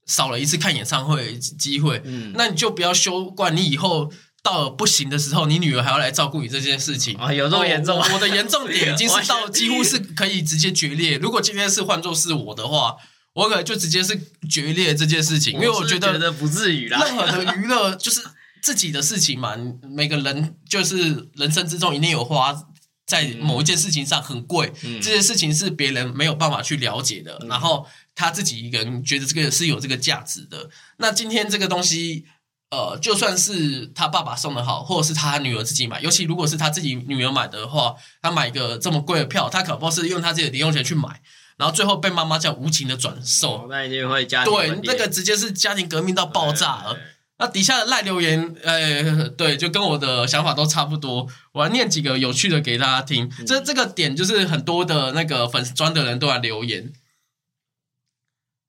[0.07, 4.11] 少了一次看演唱会机会，嗯，那你就不要修惯，你以后
[4.49, 7.99] 到了不行的时候，你女儿还要来照顾你这件事情啊，有这么严重？
[7.99, 11.19] 我的严重点已经是到几乎是可以直接决裂。
[11.19, 12.97] 如果今天是换作是我的话，
[13.35, 17.05] 我可能就直接是决裂这件事情，因为我觉得不至于啦。
[17.05, 18.23] 任何的娱乐就是
[18.63, 22.59] 自己的事情嘛，每个人就是人生之中一定有花
[23.07, 27.87] 在某一件事情上很贵，这件事情是别人没有办法去了解的，然后。
[28.21, 30.69] 他自己一个人觉得这个是有这个价值的。
[30.97, 32.25] 那今天这个东西，
[32.71, 41.23] 呃，就算是他爸爸送的好，或者是他女儿自己买，尤其如果是他自己女儿买的话，他买一个这么贵的票，他可不是用他自己的零用钱去买，
[41.57, 46.99] 然后最后被妈妈这样无情的转售，那一定会家庭对那个直接是家庭革命到爆炸了。
[47.41, 51.29] 那底下的赖留言，呃，对，就跟我的想法都差不多。
[51.53, 53.31] 我要念几个有趣的给大家听。
[53.47, 56.93] 这这个点就是很多的那个粉丝专的人都来留言。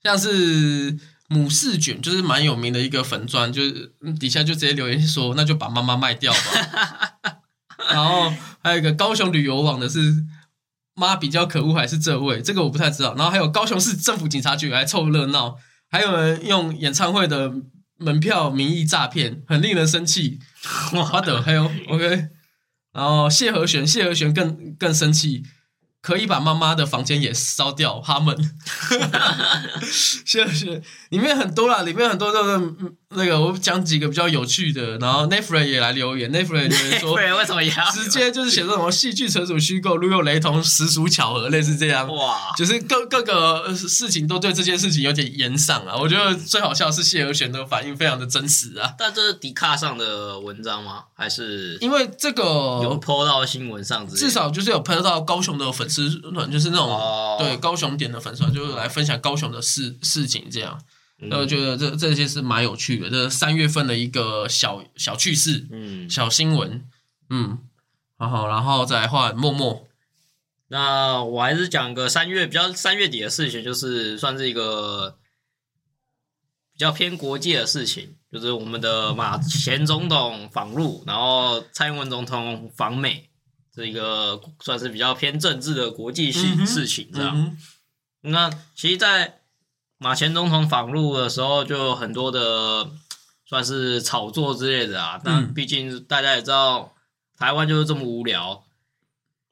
[0.03, 0.97] 像是
[1.29, 7.39] 母氏卷，就是蛮有名的一个粉砖，就是底下就直接留言说，那就把妈妈卖掉吧。
[7.91, 10.25] 然后还有一个高雄旅游网的是
[10.95, 12.41] 妈比较可恶还是这位？
[12.41, 13.13] 这个我不太知道。
[13.15, 15.55] 然后还有高雄市政府警察局来凑热闹，
[15.89, 17.53] 还有人用演唱会的
[17.97, 20.39] 门票名义诈骗，很令人生气。
[20.93, 22.29] 哇的，还有 OK，
[22.91, 25.43] 然后谢和弦，谢和弦更更生气。
[26.01, 28.37] 可以把妈妈的房间也烧掉，他们，
[30.25, 30.81] 谢谢。
[31.09, 32.73] 里面很多啦，里面很多都是
[33.15, 42.07] 那个我讲几个比较有趣的，然后 Netflix 也来留言，Netflix 留言说， 为什么要直接就是写这种戏剧纯属虚构，如有雷同，实属巧合，类似这样。
[42.13, 45.95] 哇，就是各各个事情都对这件事情有点延上啊。
[45.97, 48.93] 我觉得最好笑是谢和弦的反应非常的真实啊。
[48.95, 51.05] 但这是迪卡上的文章吗？
[51.15, 54.07] 还是因为这个有 PO 到新闻上？
[54.07, 60.79] 至少就是有 PO 到高雄的粉丝团，就是那种对高雄点的粉丝团，就是来分享高雄的事事情这样。
[61.21, 66.87] 那我觉得这这些是蛮有趣的，这三月份的一个小小趣事，嗯，小新闻，
[67.29, 67.59] 嗯，
[68.17, 69.85] 好好，然后再换默默。
[70.69, 75.17] 那我还是讲个三月比较三月底的事情，就是算是一个
[76.71, 83.29] 比较偏国际的事情，就是我们的马前总统访陆，然后蔡英文总统访美，
[83.73, 87.57] 这一个算是比较偏政治的国际性事情，这样。
[88.21, 89.38] 那其实，在
[89.99, 92.89] 马前总统访陆的时候，就很多的
[93.45, 95.19] 算是炒作之类的啊。
[95.23, 96.95] 但毕竟大家也知道，
[97.37, 98.63] 台湾就是这么无聊。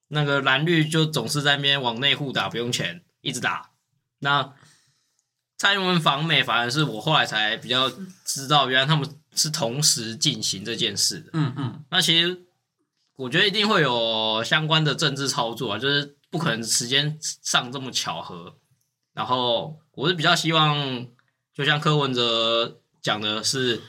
[0.07, 3.71] 那个蓝绿就总是在那边往内互打，不用钱，一直打。
[4.19, 4.53] 那
[5.57, 7.91] 蔡英文访美，反而是我后来才比较
[8.23, 11.31] 知道，原来他们是同时进行这件事的。
[11.33, 11.83] 嗯嗯。
[11.91, 12.43] 那其实
[13.17, 18.55] 我觉得一定会有相关的政治操作啊，就是不可能时间上这么巧合。
[19.17, 21.07] 然后我是比较希望，
[21.51, 23.81] 就像柯文哲讲的是，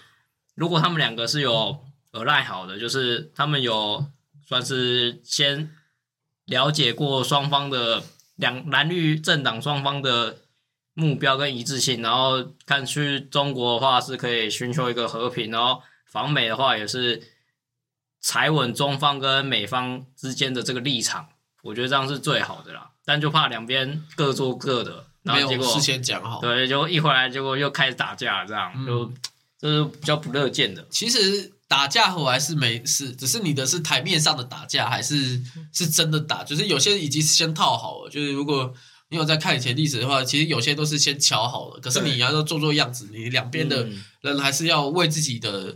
[0.55, 4.07] 如果他们两个是有耳赖好的，就是他们有
[4.47, 5.71] 算是先
[6.47, 8.03] 了解过双方的
[8.37, 10.38] 两蓝绿政党双方的
[10.95, 17.23] 目标跟一致性，然后看去中国的话是可以寻求一个和平，然后访美的话也是
[18.19, 21.29] 踩稳中方跟美方之间的这个立场，
[21.64, 22.93] 我觉得这样是最好的啦。
[23.05, 25.05] 但就怕两边各做各的。
[25.35, 29.12] 没有事先讲好，对，就一回来结果又开始打架，这样就
[29.61, 30.87] 就是比较不乐见的。
[30.91, 35.41] 其实打架我还是没事，只是你的是台面上的打架，还是
[35.73, 36.43] 是真的打？
[36.45, 38.73] 就是有些已经先套好了，就是如果
[39.11, 41.81] 你有在看以前历史的话，其实有些都是先瞧好了。
[41.81, 43.88] 可是你要做做样子，你两边的
[44.21, 45.75] 人还是要为自己的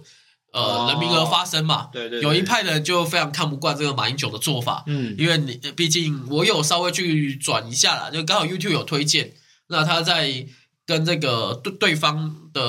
[0.53, 1.88] 呃人民而发声嘛。
[1.93, 9.33] 对对，有一派人就非常看不惯这个马英九的做法，嗯，因为你毕竟我有稍微去转一下啦，就刚好 YouTube 有推荐。
[9.72, 10.46] 那他在
[10.85, 12.62] 跟这个对对方的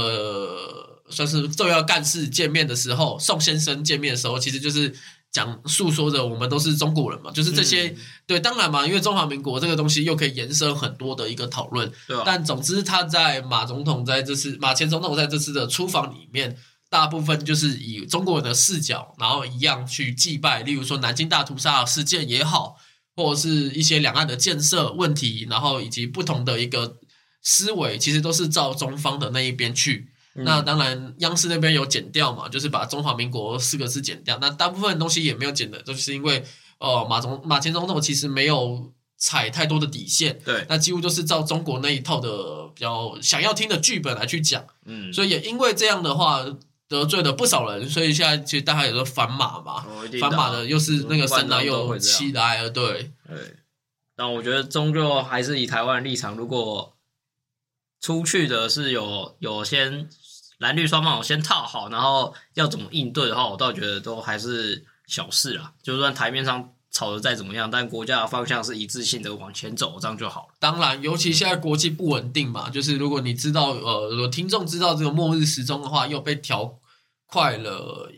[1.09, 4.95] 算是重要干事见面的时候，宋先生见面的时候，其实就是
[5.29, 7.93] 讲诉说着我们都是中国人嘛，就是这些
[8.25, 11.91] 对，当然嘛，因为中华民国这个东西又可以延伸很多的一个讨论。
[12.07, 12.17] 对。
[12.25, 16.55] 但总之，他在马总统在这次马前总统在这次的出访里面，
[16.89, 22.77] 大部分就是以中国人的视角，然后一样去祭拜，例如说南京大屠杀事件也好。
[23.15, 26.97] 或者是一些两岸的建设问题，然后以及不同的一个
[27.41, 30.07] 思维，其实都是照中方的那一边去。
[30.35, 34.37] 那当然，央视那边有剪掉嘛，就是把“中华民国”四个字剪掉。
[34.41, 36.43] 那大部分东西也没有剪的，就是因为
[36.79, 40.39] 哦，马总马前总统其实没有踩太多的底线。
[40.43, 44.65] 对，那几乎都是照中国那一套的比较想要听的剧本来去讲。
[44.85, 46.45] 嗯，所以也因为这样的话。
[46.93, 49.83] 得罪了不少人，所以现在其实大家也都反马嘛，
[50.21, 53.11] 反马的又是那个生来又气来了，对。
[53.27, 53.55] 对，
[54.15, 56.95] 但我觉得终究还是以台湾立场，如果
[57.99, 60.07] 出去的是有有先
[60.59, 65.73] 蓝绿双方有先套好，然后要怎么应对的话，我倒觉得都还是小事啦。
[65.81, 70.53] 就算台面上吵得再怎么样，但国家的方向是一致性的往前走，这样就好了。
[70.59, 76.77] 当然，尤其现在国际不稳定嘛，就是如果你知道呃，听众知道这个末日时钟的话，又被调。
[77.33, 78.11] 快了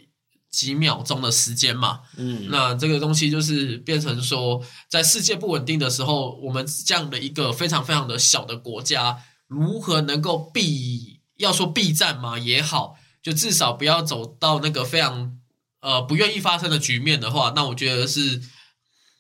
[0.50, 11.22] 几秒钟的时间嘛，嗯，那这个东西就是变成说，在世界不稳定的时候，我们这样的一个非常非常的小的国家，如何能够避？
[11.38, 15.38] 要说避战嘛也好，就至少不要走到那个非常
[15.80, 18.42] 呃不愿意发生的局面的话，那我觉得是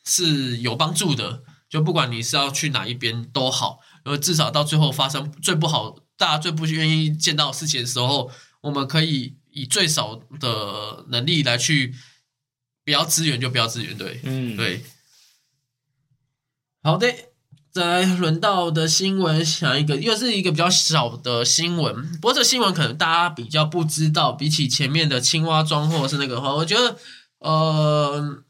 [0.06, 1.44] 是有帮助的。
[1.70, 8.30] 就不管你是要去哪一边都好，因为至少到最后发生最不好、大家最不愿意见到事情的时候，
[8.62, 9.36] 我们可以。
[9.56, 11.96] 以最少的能力来去，
[12.84, 14.84] 不要支援就不要支援，对，嗯，对。
[16.84, 17.12] 好的，
[17.72, 26.98] 再来轮到的新闻，想一个又是一个比较小的新闻，不过这新闻可能大家比较不知道，比起前面的青蛙装或者是那个话，我觉得，
[27.39, 28.45] 呃。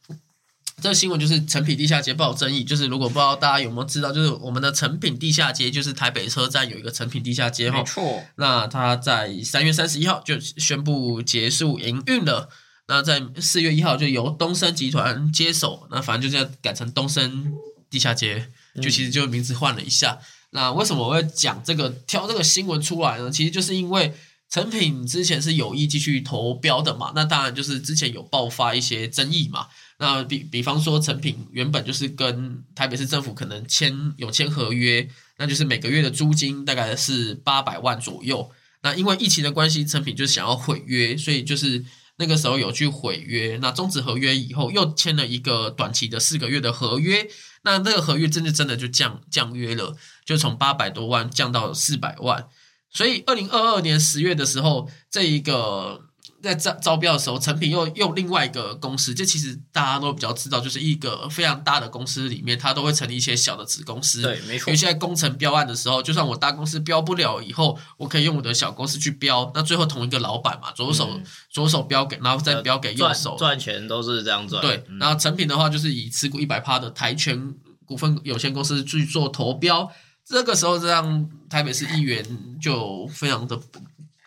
[0.82, 8.24] 这个新闻就是成品地下街爆争议，就是如果不知道大家有没有知道，就是我们的成品地下街，就是台北车站有一个成品地下街哈，没错。
[8.36, 12.50] 那它在三月三十一号就宣布结束营运了。
[12.88, 17.52] 那在四月一号就由东升集团接手，那反正就这样改成东升
[17.90, 20.20] 地下街，就其实就名字换了一下。
[20.52, 23.32] 那为什么我会讲这个挑这个新闻出来呢？
[23.32, 24.14] 其实就是因为
[24.52, 27.12] 成品之前是有意继续投标的嘛？
[27.16, 29.68] 那当然就是之前有爆发一些争议嘛。
[29.98, 38.52] 那比比方说，成品原本就是跟台北市政府可能签有签合约，那就是每个月的租金大概是八百万左右。
[38.84, 41.86] 那因为疫情的关系，成品就想要毁约，所以就是
[42.18, 43.58] 那个时候有去毁约。
[43.62, 47.26] 那终止合约以后，又签了一个短期的四个月的合约。
[47.64, 52.48] 那那个合约真的真的就降降约了，就从八百多万降到四百万。
[52.92, 56.02] 所以二零二二年十月的时候，这一个。
[56.44, 64.22] 在招招标的时候，成品又用另外一个公司，这其实大家都比较知道，就是一个非常大的公司里面，它都会成立一些小的子公司。
[64.22, 64.68] 对，没错。
[64.68, 71.20] 因为现在工程标案的时候，就算我大公司标不了，以后我可以用我的小公司去标，那最后同一个老板嘛，左手
[71.50, 74.62] 左手标给，然后再标给右手，赚钱都是这样赚。
[74.62, 77.56] 对，然后成品的话，就是以持股一百趴的台全
[77.86, 79.90] 股份有限公司去做投标，
[80.24, 82.24] 这个时候这让台北市议员
[82.62, 83.60] 就非常的。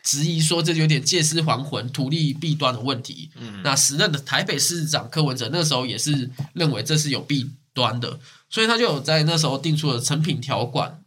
[0.08, 3.30] 质疑说这有点借尸还魂、图利弊端的问题。
[3.34, 11.04] 嗯，那时任的台北市长柯文哲那时候也是认为这是有弊端的，所以他就有在那时候定出了成品条款。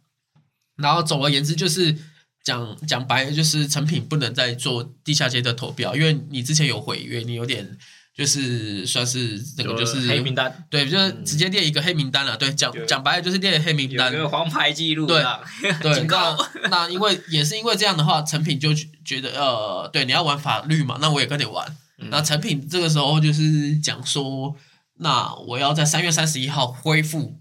[0.76, 1.98] 然后总而言之，就是
[2.44, 7.76] 讲讲白，就是成品不能再做地下街的投标，因为你之前有毁约，你有点。
[8.14, 12.36] 就是算是那个就是黑名单，对，就是直接列一个黑名单了。
[12.36, 15.06] 对，讲讲白了就是列黑名单，有个黄牌记录。
[15.06, 15.24] 对，
[15.80, 16.36] 对，那
[16.68, 21.66] 那因为也是因为这样的话，成品就觉得呃，对，你要玩法律嘛，那我也跟你玩。
[22.10, 24.54] 那成品这个时候就是讲说，
[24.98, 27.38] 那我要在三月三十一号恢复。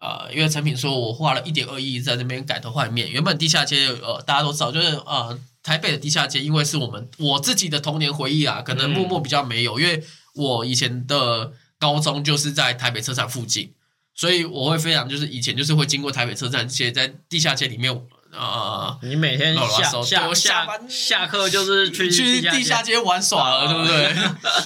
[0.00, 5.38] 呃，因为成品说我花了一点二亿在那边改头换面，原本地下街呃大家都知道，就是呃。
[5.62, 10.02] 台北的地下街，因为是我们我自己的童年回忆啊，可能默默比较没有，因为
[10.34, 13.72] 我以前的高中就是在台北车站附近，
[14.14, 17.92] 所以我会非常就是以前就是会经过台北车站，且在地下街里面
[18.32, 24.14] 呃，你每天下下下班下课就是去去地下街玩耍了，对不对？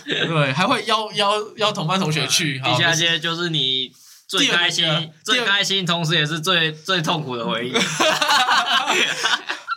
[0.28, 3.90] 对，还会邀邀邀同班同学去地下街，就是你
[4.28, 7.72] 最开心最开心，同时也是最最痛苦的回忆。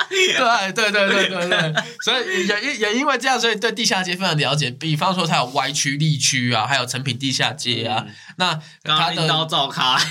[0.74, 4.72] 对对对对对对，所以也也也因为这样，所以对地下街非常了解。
[4.72, 8.06] 比方说，它有歪区、立区啊，还有成品地下街啊。
[8.38, 9.28] 那他的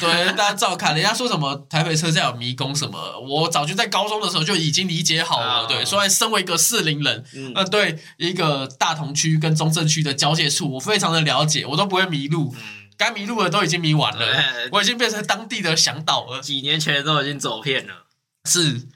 [0.01, 0.93] 对，大家照卡。
[0.93, 5.67] 人家说什么台北车站有迷宫什么，我早就在高中的时候就已经理解好了。
[5.67, 7.25] 对，所以身为一个适龄人，
[7.55, 12.55] 呃，对一个大同区跟中正区的交界处，我非常的了解，我都不会迷路。
[12.97, 14.27] 该迷路的都已经迷完了，
[14.73, 16.41] 我已经变成当地的向导了。
[16.41, 18.07] 几年前都已经走遍了，
[18.45, 18.89] 是。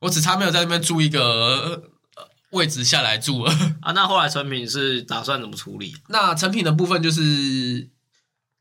[0.00, 1.90] 我只差没有在那边租一个
[2.50, 3.92] 位置下来住了啊！
[3.92, 5.94] 那后来成品是打算怎么处理？
[6.08, 7.88] 那成品的部分就是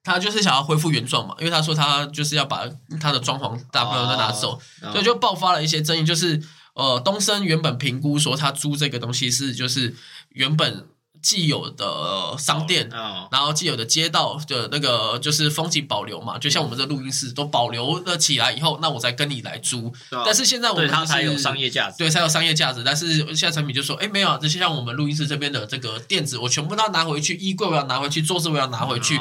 [0.03, 2.69] 他就是想要恢复原状嘛，因为他说他就是要把
[3.01, 4.61] 他的装潢大部分都拿走，
[4.91, 6.05] 所以就爆发了一些争议。
[6.05, 6.41] 就是
[6.75, 9.95] 呃，东升原本评估说他租这个东西是就是
[10.29, 10.87] 原本。
[11.21, 12.89] 既有的商店，
[13.31, 19.93] 然后既有的街道的那个就是风景保留嘛，就像我们这录音室都保留了起来以后，那我再跟你来租。
[20.25, 22.83] 但是现在我们它才有商业价值，对，才有商业价值。
[22.83, 29.19] 但是现在产品就说，哎，没有，这些像我们录音室这边的这个垫子，我全部都要拿回去，衣柜我要拿回去，桌子我要拿回去，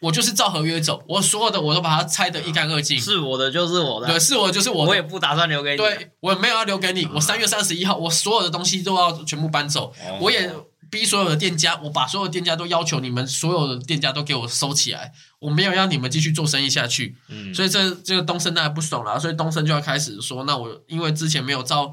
[0.00, 3.00] 我就是照合约走，我所有的我都把它拆得一干二净。
[3.00, 5.76] 是我的就是我的，对，是我就是我，我也不打算留给你。
[5.76, 10.50] 对，我没有要留给你，我三月三十一号，我所有的东西都要全部搬走，我也。
[10.94, 17.16] 逼所有的店家，我把所有店家都要求你们所有的店家都给我收起来，我没有让你们继续做生意下去。
[17.28, 21.92] 嗯，所以这这个东升当然不爽了，所以东升就要开始说，那我因为之前没有照。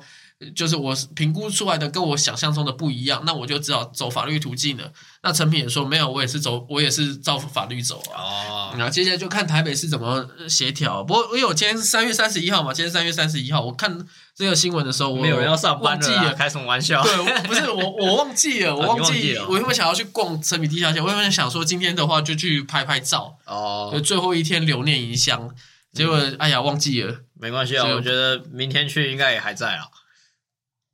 [0.56, 4.92] 就是我评估出来的跟我想象中的不一样，那我就只好走法律途径了。
[5.24, 8.18] 那陈品也说没有，我也是走，我也是照法律走啊。
[8.18, 11.04] 哦，那接下来就看台北市怎么协调。
[11.04, 14.04] 不过因为我今天三月三十一号嘛，今天三月三十一号，我看
[14.36, 17.04] 这个新闻的时候，我没有人要上班了，开什么玩笑？
[17.04, 25.54] 对，不是我，我忘记了，我忘记，我原本想要去逛陈品地下街，我原本想说今天的话就去拍拍照哦，最后一天留念一箱，
[25.94, 29.86] 结果哎呀忘记了，没关系啊，我觉得明天去应该也还在啊。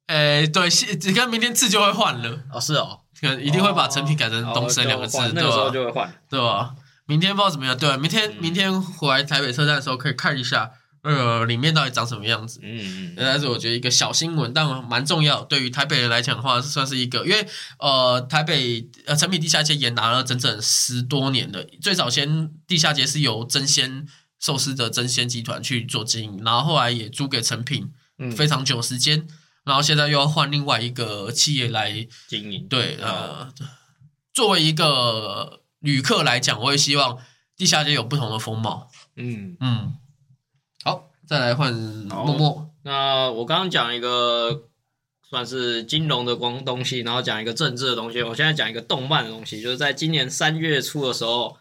[0.08, 0.70] 诶，对，
[1.04, 6.74] 你看明天字就会换了哦，是哦，可能一定会把成品改成东升两个字，那个时候就会换，对吧？
[7.06, 10.72] 明天不知道怎么样，对，明天明天回来台北车站的时候可以看一下，
[11.04, 12.60] 呃，里面到底长什么样子。
[12.64, 17.48] 嗯嗯，但是我觉得一个小新闻，但蛮重要，对于台北人来讲的话，算是一个，因为
[17.80, 24.06] 呃，台北呃成品地下街也拿了整整十多年的，最早先地下街是由真鲜
[24.40, 27.92] 寿司的真鲜集团去做经营，然后后来也租给成品，
[28.36, 29.28] 非常久时间。
[29.68, 33.54] 然后现在又要换另外一个企业来经营，对，呃，
[34.34, 37.20] 作为一个旅客来讲，我也希望
[37.58, 38.90] 地下街有不同的风貌。
[39.18, 39.98] 嗯嗯，
[40.86, 42.70] 好，再来换默默。
[42.84, 44.70] 那我刚刚讲一个
[45.30, 48.24] 算是金融的光东西，然后讲一个政治的东西。
[48.24, 51.58] 我现在讲一个动漫的东西，就是在今年三月初的时候，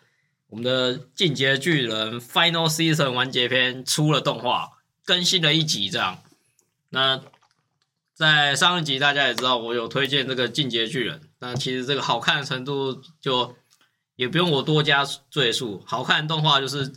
[0.46, 4.68] 我们的《进阶巨人》Final Season 完结篇出了动画，
[5.04, 6.18] 更新了一集这样。
[6.90, 7.20] 那
[8.16, 13.54] 在上一集大家也知道，我有推荐这个《进阶巨人》，那其实这个好看的程度就
[14.14, 16.90] 也不用我多加赘述，好看的动画就是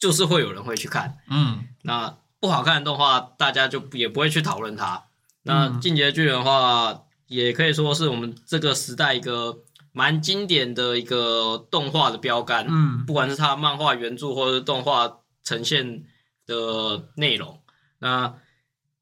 [0.00, 5.04] 就是会有人会去看，嗯，那不好看的动画大家就也不会去讨论它。
[5.44, 9.58] 那《进阶巨人》的话，也可以说是我们这个时代一个
[9.92, 12.66] 蛮经典的一个动画的标杆。
[12.68, 16.02] 嗯，不管是它漫画原著或者是动画呈现
[16.46, 17.62] 的内容，
[18.00, 18.34] 那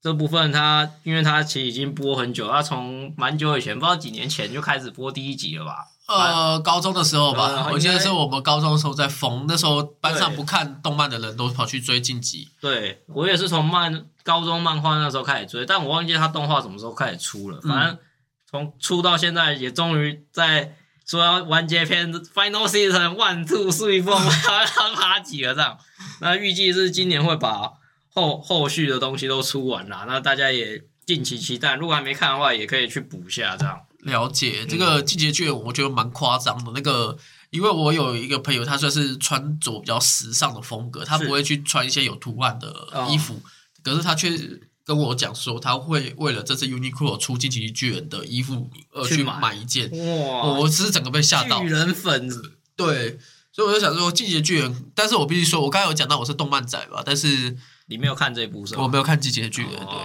[0.03, 5.87] 这部分它，因为它其实已经播很久，它从蛮久以前，不知道几年前就开始播第一集了吧。
[6.05, 12.49] 呃，高中的时候吧，我记得是我们高中的时候在疯，那时候班上不看动漫的人都跑去追晋级。
[12.59, 17.61] 对我也是从漫高中漫画那时候开始追，但我忘记他动画什么时候开始出了。
[17.61, 17.97] 反正
[18.51, 20.75] 从出到现在，也终于在
[21.07, 25.77] 说要完结篇 Final Season One Two Three Four 要爬几了这样。
[26.19, 27.71] 那预计是今年会把
[28.13, 31.75] 后后续的东西都出完了，那大家也敬请期待。
[31.75, 33.79] 如果还没看的话，也可以去补一下这样。
[33.99, 36.71] 了解这个季节剧，我觉得蛮夸张的。
[36.75, 37.17] 那个，
[37.51, 43.41] 因为我有一个朋友，他算是穿着比较时尚的风格，他不会去穿一些有图案的衣服，
[43.81, 44.29] 可是他却
[44.85, 49.89] 跟我讲说，他会为了这次 Uniqlo 出进击巨人的衣服而去买一件。
[49.91, 50.59] 哇！
[50.59, 51.61] 我是整个被吓到。
[51.61, 52.29] 巨人粉，
[52.75, 53.17] 对，
[53.53, 57.55] 所以我就想说季节巨人，但是我必须说，我刚才有讲到我是动漫仔吧，但是
[57.93, 58.81] 你没有看这部是吧？
[58.81, 59.99] 我没有看季节巨人，对。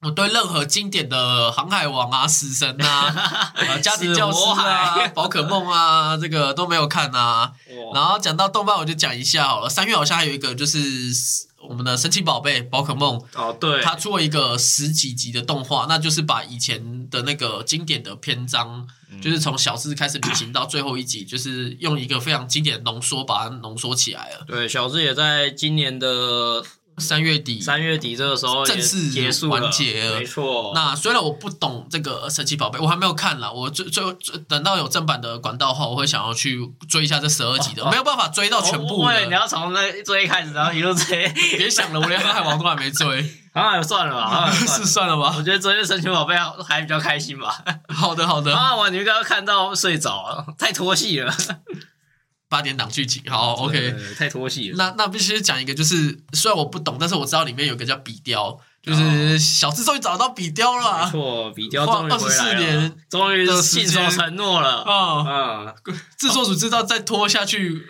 [0.00, 7.52] 我对任何经典的《航海王》啊、《死神》啊、《家庭教师》啊、《宝可梦》啊，这个都没有看啊。
[7.94, 9.68] 然后讲到动漫，我就讲一下好了。
[9.68, 10.78] 三月好像还有一个，就是
[11.68, 18.84] 我们的神奇宝贝宝可梦哦，对，它出了一个十几集的动画，那就是把以前的那个经典的篇章，
[19.22, 24.44] 就是从小智开始旅行到最后一集，就是用一个非常经典的浓缩把它浓缩起来了。
[24.48, 26.64] 对，小智也在今年的。
[26.98, 30.72] 三月底，三月底这个时候正式结束完结了，没错。
[30.74, 33.52] 那虽然我不懂这个神奇宝贝，我还没有看了。
[33.52, 34.04] 我最最
[34.48, 37.84] 等到有正版的管道后，我会想要去追一下这十二集的。
[37.90, 41.28] 没有办法追到全部的，你要从那追开始，然后一路追。
[41.56, 43.30] 别想了，我连航海王都还没追。
[43.52, 45.34] 啊，算了吧，是算了吧。
[45.36, 46.34] 我觉得追神奇宝贝
[46.66, 47.62] 还比较开心吧。
[47.88, 48.54] 好的，好的。
[48.56, 51.34] 航海王你们刚刚看到睡着了，太拖戏了。
[52.52, 54.76] 八点档剧情，好，OK，太拖戏了。
[54.76, 61.06] 那那必须讲一个，就是虽然我不懂，但是我知道里面有个叫笔雕，就是小智终于找到笔雕了。
[61.06, 64.82] 没错，笔雕终于二十四年，终于信守承诺了。
[64.82, 65.74] 啊啊！
[66.18, 67.86] 制作组知道再拖下去，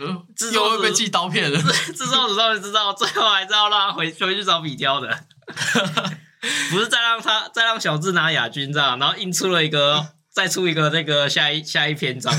[0.53, 1.61] 又会被寄刀片了。
[1.61, 5.19] 制作组终于知道，最后还是要让他回回去找笔雕的。
[6.71, 12.33] 不是再让他再让小智拿亚军这样，然后印出了一个，再出一个那个下一下一篇章。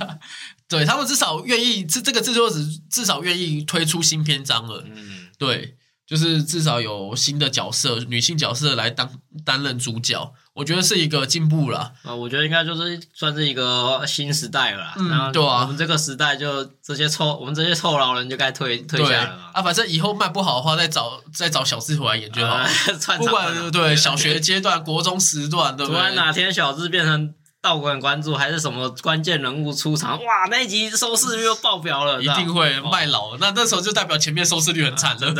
[0.70, 2.56] 对他们至少愿意，这这个制作者
[2.88, 4.84] 至少愿意推出新篇章了。
[4.86, 9.10] 嗯，对，就是至少有新的角色，女性角色来当
[9.44, 11.92] 担任主角，我觉得是一个进步了。
[12.04, 14.94] 啊，我觉得应该就是算是一个新时代了。
[14.96, 19.50] 嗯，对啊，我们这个时代就这些臭，我们这些臭老人就该退退下了。
[19.52, 22.68] 啊，反正以后卖不好的话，再找再找小智回来演就好了。
[23.18, 26.14] 不管对小学阶段、国中时段，对不对？
[26.14, 27.34] 哪天小智变成。
[27.62, 30.12] 道馆关注还是什么关键人物出场？
[30.24, 33.36] 哇，那一集收视率又爆表了，一定会卖老。
[33.36, 35.34] 那那时候就代表前面收视率很惨了。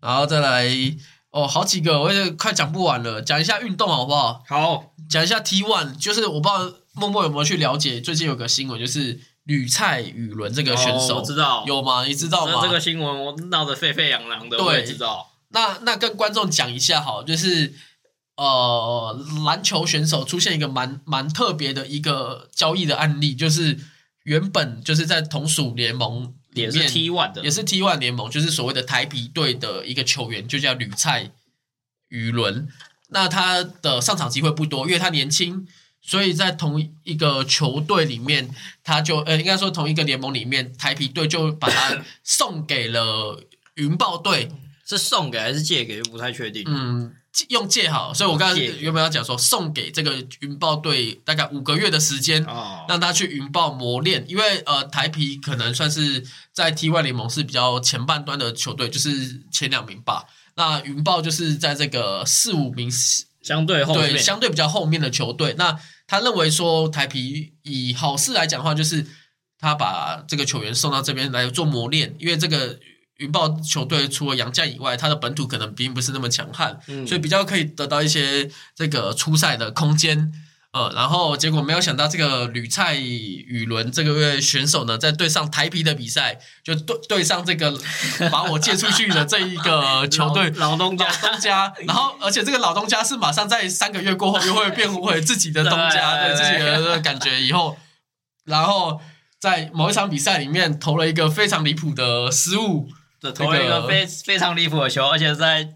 [0.00, 0.66] 然后 再来
[1.30, 3.20] 哦，好几个，我也快讲不完了。
[3.20, 4.42] 讲一下运动好不好？
[4.48, 12.06] 好，讲一下 T one，就是我不知道默默有没有去了解，最近有个新闻，就是吕蔡雨伦这个选手，知道有吗？
[12.06, 12.60] 你知道吗？
[12.62, 15.32] 这个新闻我闹得沸沸扬扬的，我也知道。
[15.50, 17.74] 那那跟观众讲一下好，就是。
[18.36, 23.78] 呃，篮球选手出现一个蛮蛮特别的一个交易的案例，就是
[24.24, 31.32] 原本就是在同属联盟里面 T one 的，也是 T one 联盟，就是所谓的台皮队的一个球员，就叫吕蔡
[32.08, 32.68] 宇伦。
[33.08, 35.66] 那他的上场机会不多，因为他年轻，
[36.02, 38.50] 所以在同一个球队里面，
[38.84, 43.42] 他就呃，应该说同一个联盟里面，台皮队就把他送给了
[43.76, 44.50] 云豹队，
[44.84, 46.64] 是送给还是借给，不太确定。
[46.66, 47.14] 嗯。
[47.48, 52.42] 用借好，所以我刚才原本要讲说，送给这个云豹队大概五个月的时间，
[52.88, 60.24] 让他去云豹磨练，因为呃台皮可能算是在 T Y 联盟是比较前半端的球队，就是前两名吧。
[60.54, 62.90] 那云豹就是在这个四五名
[63.42, 65.54] 相对后对相对比较后面的球队。
[65.58, 69.06] 那他认为说台皮以好事来讲的话，就是
[69.58, 72.78] 他把这个球员送到这边来做磨练，因为这个
[73.18, 80.32] 云豹球队除了杨将以外，他的本土可能并不是那么强悍，所以比较可以得到一些这个出赛的空间。
[80.72, 87.72] 呃，然后结果没有想到，这个吕蔡宇伦这个选手呢，在对上台皮的比赛，就对对上这个
[88.30, 91.72] 把我借出去的这一个球队 老东家，东家。
[91.86, 97.78] 然后，而且这个老东家是马上在三个月过后又会变回自己的东家，对自己的感觉以后，
[98.44, 99.00] 然后
[99.40, 102.90] 在某一场比赛里面投了一个非常离谱的失误，
[103.32, 105.68] 投了一个非非常离谱的球，而且在。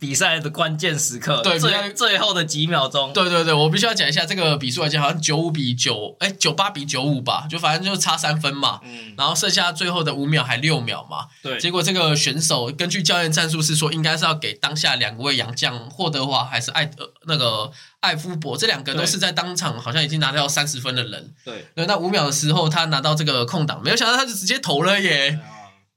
[0.00, 8.78] 比赛的关键时刻，对最最后的几秒钟，对对对，我必须要讲一下这个比数来讲，好像九五比九，哎，九八比九五吧，就反正就差三分嘛。
[8.84, 11.26] 嗯，然后剩下最后的五秒还六秒嘛。
[11.42, 21.34] 对，结果这个选手根据教练战术是说，应该是要给当下两位洋将霍德华还是艾德那个艾夫伯这两个都是在当场好像已经拿到三十分的人。
[21.44, 25.40] 对，那五秒的时候他拿到这个空档，没有想到他就直接投了耶。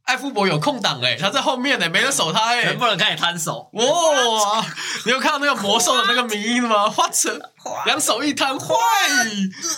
[0.04, 4.66] 艾夫伯有空档哎，他在后面呢，没人守他哎，能不能开始摊手哇！
[5.06, 6.90] 你有看到那个魔兽的那个名音吗？
[6.90, 7.40] 花车
[7.86, 8.76] 两手一摊，坏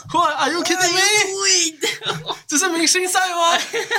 [0.09, 1.77] 坏，Are you kidding me？
[2.47, 3.57] 这是明星赛吗？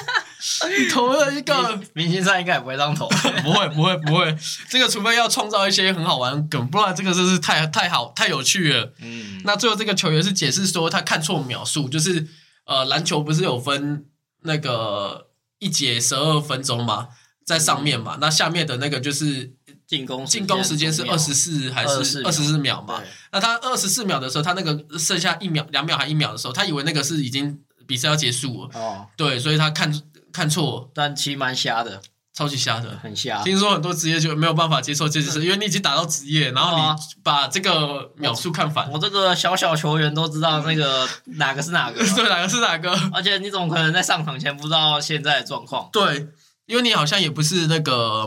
[0.76, 3.06] 你投了一个明星赛，应该也不会让投，
[3.42, 4.36] 不会不会不会，
[4.68, 8.92] 这个除非要创造一些很好玩的梗，不然这个真是太太好太有趣了。
[9.00, 12.26] 嗯，那最后这个球员是解释说他看错秒数，就是
[12.64, 14.06] 呃篮球不是有分
[14.42, 15.28] 那个。
[15.64, 17.08] 一节十二分钟嘛，
[17.46, 19.50] 在上面嘛，那下面的那个就是
[19.86, 23.02] 进攻进攻时间是二十四还是二十四秒嘛？
[23.32, 28.70] 那他二十四秒的时候，他那个剩下一秒、两秒还一秒的时候，他以为那个是已经比赛要结束了。
[28.78, 32.02] 哦，对，所以他看看错，但其实蛮瞎的。
[32.34, 33.40] 超级瞎的，很瞎。
[33.44, 36.82] 听说很多职业就没有办法接受这件事，因为你已经打到职业，然后你
[37.22, 38.90] 把这个秒数看反。
[38.90, 42.92] 我这个小小球员都知道那个哪个是哪个， 对，哪个是哪个。
[43.12, 45.88] 而且你怎么可能在上场前不知道现在的状况？
[45.92, 46.26] 对，
[46.66, 48.26] 因为你好像也不是那个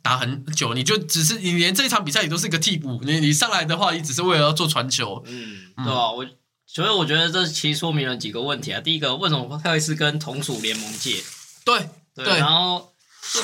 [0.00, 6.10] 打很久，你就只是你连这一场比赛你都是一个替补，你你上来的话，你只是为了要做传球，嗯，对吧？
[6.10, 6.26] 我
[6.66, 8.80] 所以我觉得这其实说明了几个问题啊。
[8.80, 11.22] 第一个，为什么会是跟同属联盟界？
[11.66, 12.95] 对对，然后。
[13.32, 13.40] 就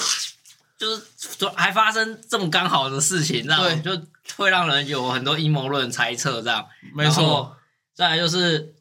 [0.78, 1.02] 就是
[1.38, 3.90] 就还发生这么刚好的事情，这样就
[4.36, 6.42] 会让人有很多阴谋论猜测。
[6.42, 7.56] 这样没错。
[7.94, 8.74] 再来就是，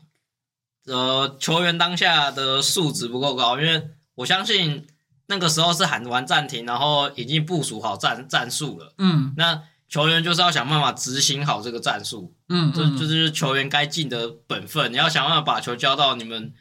[0.85, 4.87] 呃，球员当下的素质不够高，因为我相信
[5.27, 8.95] 那个时候是喊完暂停，然后已经部署好战战术了。
[8.97, 12.33] 嗯，那球员就是要想办法执行好这个战术。
[12.49, 14.91] 嗯，这就是球员该尽的本分。
[14.91, 16.53] 你要想办法把球交到你们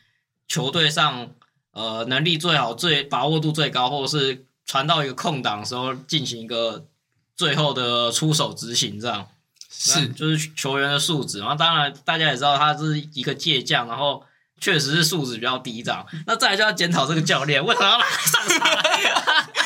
[0.46, 1.30] 球队上。
[1.72, 6.84] 呃，能力最好、最把握度最高，或者是传到一个空档的时候进行一个
[7.36, 9.26] 最后的出手执行，这样
[9.70, 11.40] 是就是球员的素质。
[11.40, 14.24] 然后当然大家也知道他是一个借将，然后。
[14.62, 16.06] 确实是素质比较低，这样。
[16.26, 18.68] 那再来就要检讨这个教练为什么要拉上场？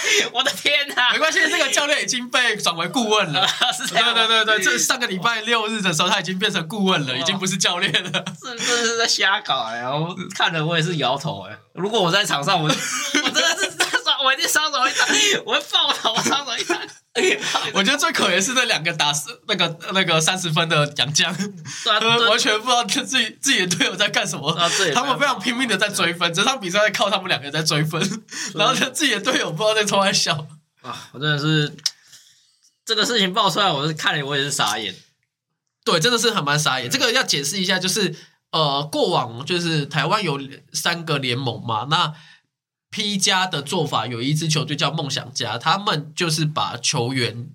[0.33, 1.13] 我的天哪！
[1.13, 3.47] 没关系，这个教练已经被转为顾问了。
[3.91, 8.25] 对对对对，这上个礼拜六日的时候，他已经变成顾问了，已经不是教练了。
[8.43, 9.83] 是，这是在瞎搞哎！
[9.89, 11.59] 我看了我也是摇头哎。
[11.73, 13.71] 如果我在场上，我 我真的是
[14.03, 15.09] 双，我一定双手一摊，
[15.45, 16.89] 我会爆头，双手一摊。
[17.75, 19.13] 我觉得最可怜是那两个打
[19.47, 21.33] 那个那个三十分的杨将，
[22.29, 24.53] 完全不知道自己自己的队友在干什么。
[24.93, 28.01] 他们非常拼命的在追分，整场比赛在靠他们两个人在追分，
[28.57, 30.49] 然后自己的队友不知道在冲在笑。
[30.83, 31.77] 啊，我真的是
[32.85, 34.93] 这个事情爆出来，我是看了我也是傻眼。
[35.85, 36.91] 对，真的是很蛮傻眼。
[36.91, 38.13] 这个要解释一下，就是
[38.51, 40.41] 呃，过往就是台湾有
[40.73, 42.13] 三个联盟嘛，那。
[42.95, 47.49] P 加的做法有一支球队叫梦想家，他们就是把球员，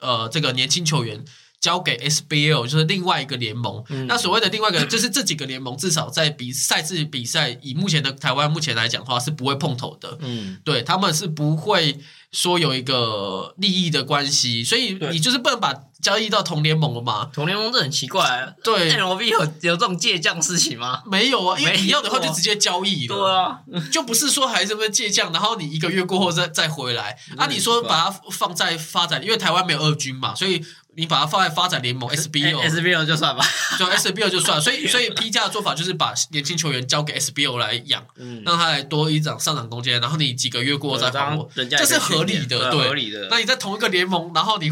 [0.00, 1.24] 呃，这个年轻球员
[1.62, 3.82] 交给 SBL，就是另外一个联盟。
[4.06, 10.18] 那所谓的另外一个，就是这几个联盟至少在比赛制比赛，以目前的台湾目前来讲的话，是不会碰头的。
[10.20, 11.98] 嗯，对，他们是不会
[12.32, 15.72] 说有一个利益的关系，所以你就是不能把。
[16.02, 17.30] 交易到同联盟了嘛？
[17.32, 18.56] 同联盟这很奇怪。
[18.64, 21.00] 对，N L V 有有这种借将事情吗？
[21.06, 23.16] 没有啊，因为你要的话就直接交易了。
[23.16, 27.16] 对啊，就不是说还是不是借将，然后你一个月过后再再回来。
[27.36, 30.60] 啊，你说把它放在发展，因为台湾没有二军嘛，所以
[30.94, 33.44] 你把它放在发展联盟 S B O，S B O 就算吧，
[33.78, 34.60] 就 S B O 就算。
[34.60, 38.04] 所以所以 P 加的做法就是把年轻球员交给 S B O 来养，
[38.44, 43.28] 让他来多一涨上涨空间，然后你几个月过后再放我，这是合理的，对，合理的。
[43.30, 44.70] 那你在同一个联盟，然后你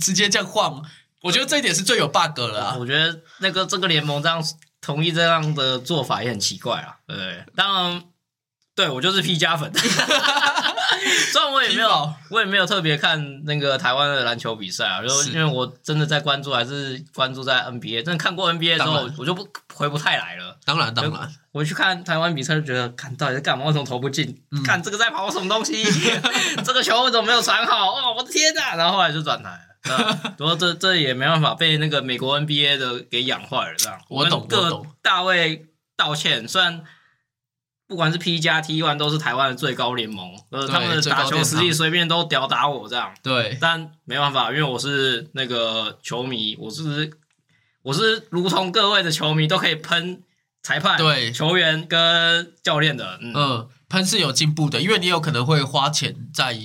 [0.00, 0.72] 直接这样换。
[1.20, 2.76] 我觉得这一点是最有 bug 了。
[2.80, 4.42] 我觉得那个这个联盟这样
[4.80, 6.96] 同意这样的做法也很奇怪啊。
[7.06, 8.02] 对，当然，
[8.74, 9.70] 对我就是 P 加粉。
[11.32, 18.02] 虽然我也没有，我也没有特别看那个台湾的篮球比赛啊，就因为我真的在关注，还是关注在 NBA。
[18.02, 20.58] 真的看过 NBA 之后，我就不回不太来了。
[20.64, 23.64] 当然，当然，我去看台湾比赛就觉得，看到底在干嘛？
[23.66, 24.42] 为什么投不进？
[24.64, 25.82] 看这个在跑什么东西？
[26.64, 27.92] 这个球为什么没有传好？
[27.92, 28.76] 哦，我的天哪！
[28.76, 29.58] 然后后来就转台。
[30.38, 33.98] 不过这这也没办法，被那个美国 NBA 的给养坏了，这样。
[34.08, 34.86] 我懂，我懂。
[35.02, 35.66] 大卫
[35.96, 36.82] 道歉，虽然。
[37.92, 43.14] 不管是 P 加 T one 都是台湾的最高联盟，呃，他们的打球实力随便都屌打我这样。
[43.22, 47.10] 对，但没办法，因为我是那个球迷，我是
[47.82, 50.22] 我是如同各位的球迷都可以喷
[50.62, 53.18] 裁判、对球员跟教练的。
[53.20, 56.58] 嗯，喷是有进步的，因为你有可能会花钱在。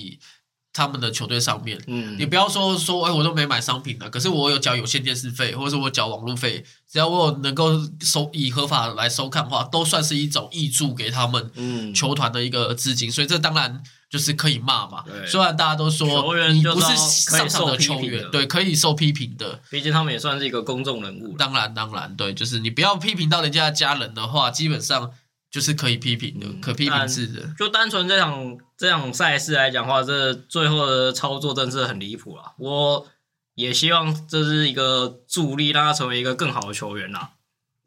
[0.78, 15.04] 他们的球队上面，嗯，你不要说说，哎，我都没买商品了，可是我有缴有线电视费，或者是我缴网络费，只要我有能够收以合法来收看的话，都算是一种益助给他们，嗯，球团的一个资金，所以这当然就是可以骂嘛。
[15.26, 21.36] 虽然大家都说你不是上场的球员，对，可以受批评的，毕竟他们也算是一个公众人物。
[21.36, 25.10] 当然，当然，对，就是你不要批评到人家的家人的话，基本上。
[25.58, 27.42] 就是可以批评的，可批评制的。
[27.58, 32.52] 就单纯这场这场赛事来讲话，这最后的操作真是很离谱啊！
[32.60, 33.08] 我
[33.56, 37.32] 也希望这是一个助力，让他成为一个更好的球员啦。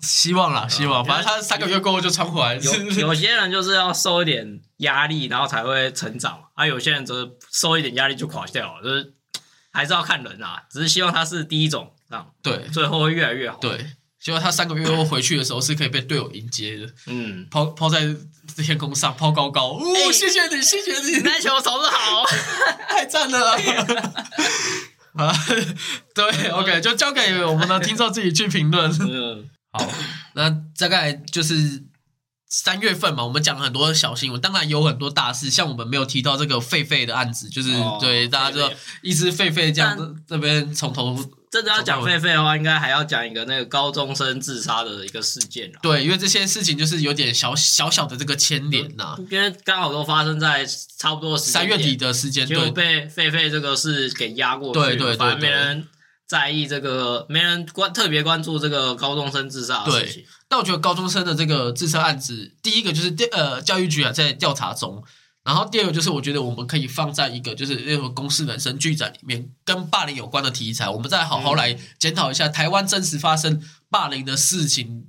[0.01, 1.05] 希望啦，希望。
[1.05, 2.57] 反正他三个月过后就穿回来。
[2.57, 2.75] 有
[3.07, 6.67] 有些人就是要受一点压力，然后才会成长啊。
[6.67, 9.15] 有些人则受一点压力就垮掉了，就是
[9.71, 10.65] 还是要看人啊。
[10.69, 13.59] 只是希望他是第一种这样，对，最后会越来越好。
[13.59, 13.93] 对。
[14.21, 16.87] 希望他三个月后回去的时候是可以被队友迎接的。
[17.07, 18.15] 嗯，抛抛在
[18.59, 19.79] 天空上，抛高高。
[19.79, 22.25] 哦，谢谢你，谢谢你，篮球投的好，
[22.89, 23.57] 太赞了。
[25.17, 25.35] 啊，
[26.15, 28.91] 对，OK，就交给我们的听众自己去评论。
[29.01, 29.91] 嗯，好，
[30.35, 31.85] 那大概就是
[32.47, 38.71] 三月份嘛，我们讲了很多小新闻，当然有很多大事，像我们没有提到这个狒狒的案子，就是对大家知道，
[39.03, 41.19] 一只狒狒这样子，这边从头。
[41.51, 49.17] 真的要讲狒狒的话，应该还要讲一个那个高中生自杀的一个事件对，因为这些事情就是有点小小小的这个牵连呐。
[49.29, 50.65] 因为刚好都发生在
[50.97, 55.89] 差不多三月底的时间，就被狒狒这个是给压过去，对对对，没人
[56.29, 60.25] 在意这个，没人关特别关注这个高中生自杀的事情。
[60.49, 65.03] 但我觉得高中生的这个自杀案子，第一个就是调呃教育局啊在调查中。
[65.43, 75.07] 然后第二个就是，我觉得我们可以放在一个就是那种公司人生剧展里面，跟霸凌有关的题材，我们再好好来检讨一下台湾真实发生霸凌的事情。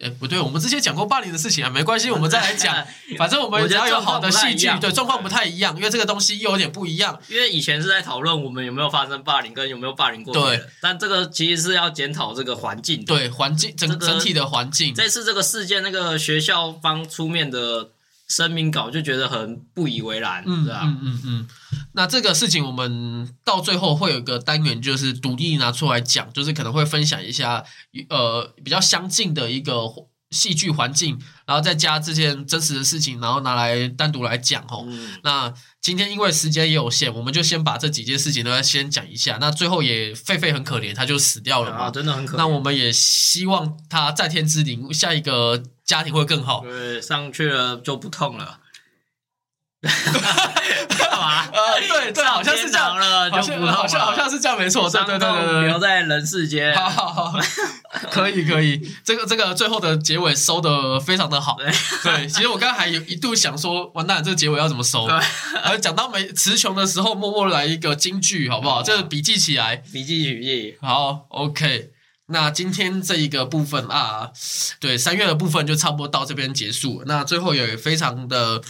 [0.00, 2.86] 哎，不对，我们之前讲过霸凌的事情啊，没关系，我们再来讲。
[3.18, 7.20] 反正我们只要有好的戏剧，对状况不太一样，因为这个东西又有点不一样。
[7.28, 14.94] 因为以前是在讨论我们有没有发生霸凌，跟有没有霸凌过对，但这个其实是要检讨这个环境，对环境整整体的环境。
[14.94, 17.90] 这次这个事件，那个学校方出面的。
[18.28, 21.46] 声明稿就觉得很不以为然，嗯嗯嗯嗯。
[21.92, 27.64] 那这个事情我们到最后会有一个单元，就是独立拿出来讲，就是可能会分享一下，
[28.08, 29.74] 呃，比较相近的一个
[30.30, 34.86] 戏剧环境，然后再加这件真实的事情，然后拿来单独来讲哦。
[35.22, 35.52] 那
[35.88, 39.38] 今天因为时间也有限，我们就先把这几件事情呢先讲一下。
[39.40, 42.36] 那最后也狒狒很可怜，他就死掉了嘛，真的很可怜。
[42.36, 45.62] 那我们也希望他在天之灵，下一个。
[45.88, 48.60] 家庭会更好，对，上去了就不痛了。
[49.80, 51.46] 干嘛？
[51.54, 53.40] 呃，对对，好像是这样了，好
[53.86, 54.90] 像好像是这样，没错。
[54.90, 56.74] 对对对对对，留在人世间。
[56.74, 57.40] 好好好，
[58.10, 61.56] 可以可以，这个这个最后的结尾收的非常的好。
[62.02, 65.06] 对，其实我刚刚还有一度想说，完蛋，这个结尾要怎么收？
[65.64, 68.82] 而讲到没词穷的时候，默默来一个金句，好不好？
[68.82, 70.76] 这个笔记起来，笔记笔记。
[70.80, 71.90] 好，OK。
[72.30, 74.28] 那今天这一个部分啊，
[74.80, 77.02] 对三月的部分就差不多到这边结束。
[77.06, 78.60] 那最后也非常的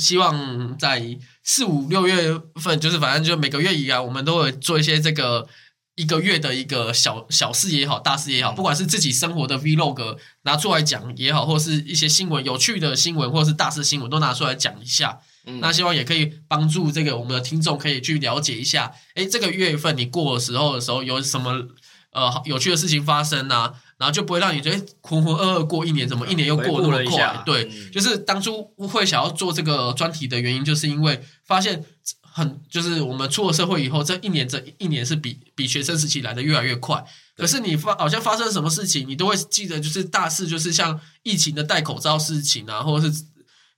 [0.00, 5.46] 希望在四五六月份，就是反正就每个月一样，我们都会做一些这个
[5.94, 15.20] 一个月的一个小小事也好，大事也好，不管是自己生活的 Vlog 拿出来讲也好，或是一些新闻有趣的新闻，或是大事新闻都拿出来讲一下。
[15.60, 21.68] 那希望也可以帮助这个我们的听众可以去了解一下，哎，这个月份你过的时候的时候有什么？
[22.12, 27.42] 呃，有趣的事情发生呐，然后就不会让你觉得浑浑噩噩过一年，怎么一年又过那么快？
[27.44, 31.84] 对，就是当初会想要做这个专题的原因，就是因为发现
[32.22, 37.04] 很，就是我们出了社会以后，这一年这一年是比比学生时期来的越来越快。
[37.36, 43.22] 可是你发好像发生什么事情，你都会记得，就是大事，就是像疫情的戴口罩事情啊，或者是。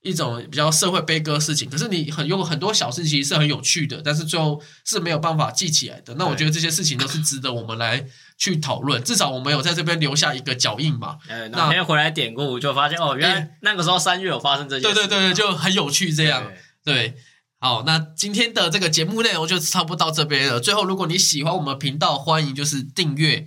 [0.02, 6.14] 一种比较社会悲歌事情，可是你很有很多小事情是很有趣的，但是最后是没有办法记起来的。
[6.16, 8.04] 那我觉得这些事情都是值得我们来
[8.36, 11.18] 去讨论，至少我们有在这边留下一个脚印嘛。
[11.28, 14.94] 呃，哪天回来典故就发现哦，原来那个时候三月有发生这件事。
[14.94, 16.50] 对对对对，就很有趣这样。
[16.84, 17.14] 对，
[17.60, 20.58] 好，那今天的这个节目内容就差不多到这边了。
[20.58, 23.46] 最后，如果你喜欢我们频道，欢迎就是订阅。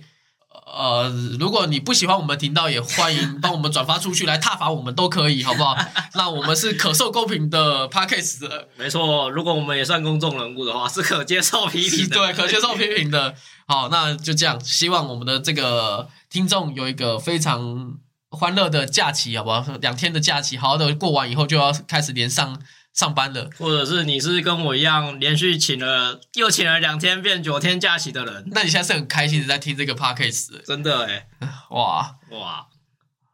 [0.66, 1.08] 呃，
[1.38, 5.76] 如果你不喜欢我们频道，也欢迎帮我们转发出去，来踏伐我们都可以，好不好？
[6.14, 9.30] 那我们是可受公平的 podcast，没错。
[9.30, 13.34] 如果我们也算公众人物的话，是可接受批评的， 对，可接受批评的。
[13.68, 17.94] 好，那就这样，希望我们的这个听众有一个非常
[18.30, 19.64] 欢乐的假期，好不好？
[19.80, 22.60] 两天的假期，好好的过完以后，就要开始连上。
[22.96, 31.26] 上班了，或者是你是跟我一样连续请了又请了两天变九天假期的人，那你现在是很开心的在听这个 podcast，真的哎，
[31.70, 32.16] 哇。
[32.30, 32.66] 哇，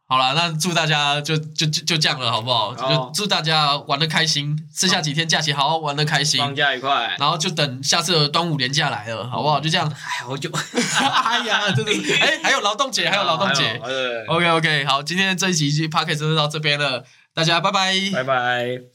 [0.05, 2.75] 好了，那祝大家就就就就这样了，好不好？
[2.75, 9.61] 就祝大家玩的开心，剩下几天假期好好玩的开心，放假愉快，然后就等下次的端午连假来了，好不好？
[9.61, 13.81] 就这样，哎，好久，哎呀，真的， 哎，还有劳动节，还有劳动节
[14.27, 18.92] ，OK OK，好，今天这一集 podcast 就到这边了，大家拜拜，拜拜。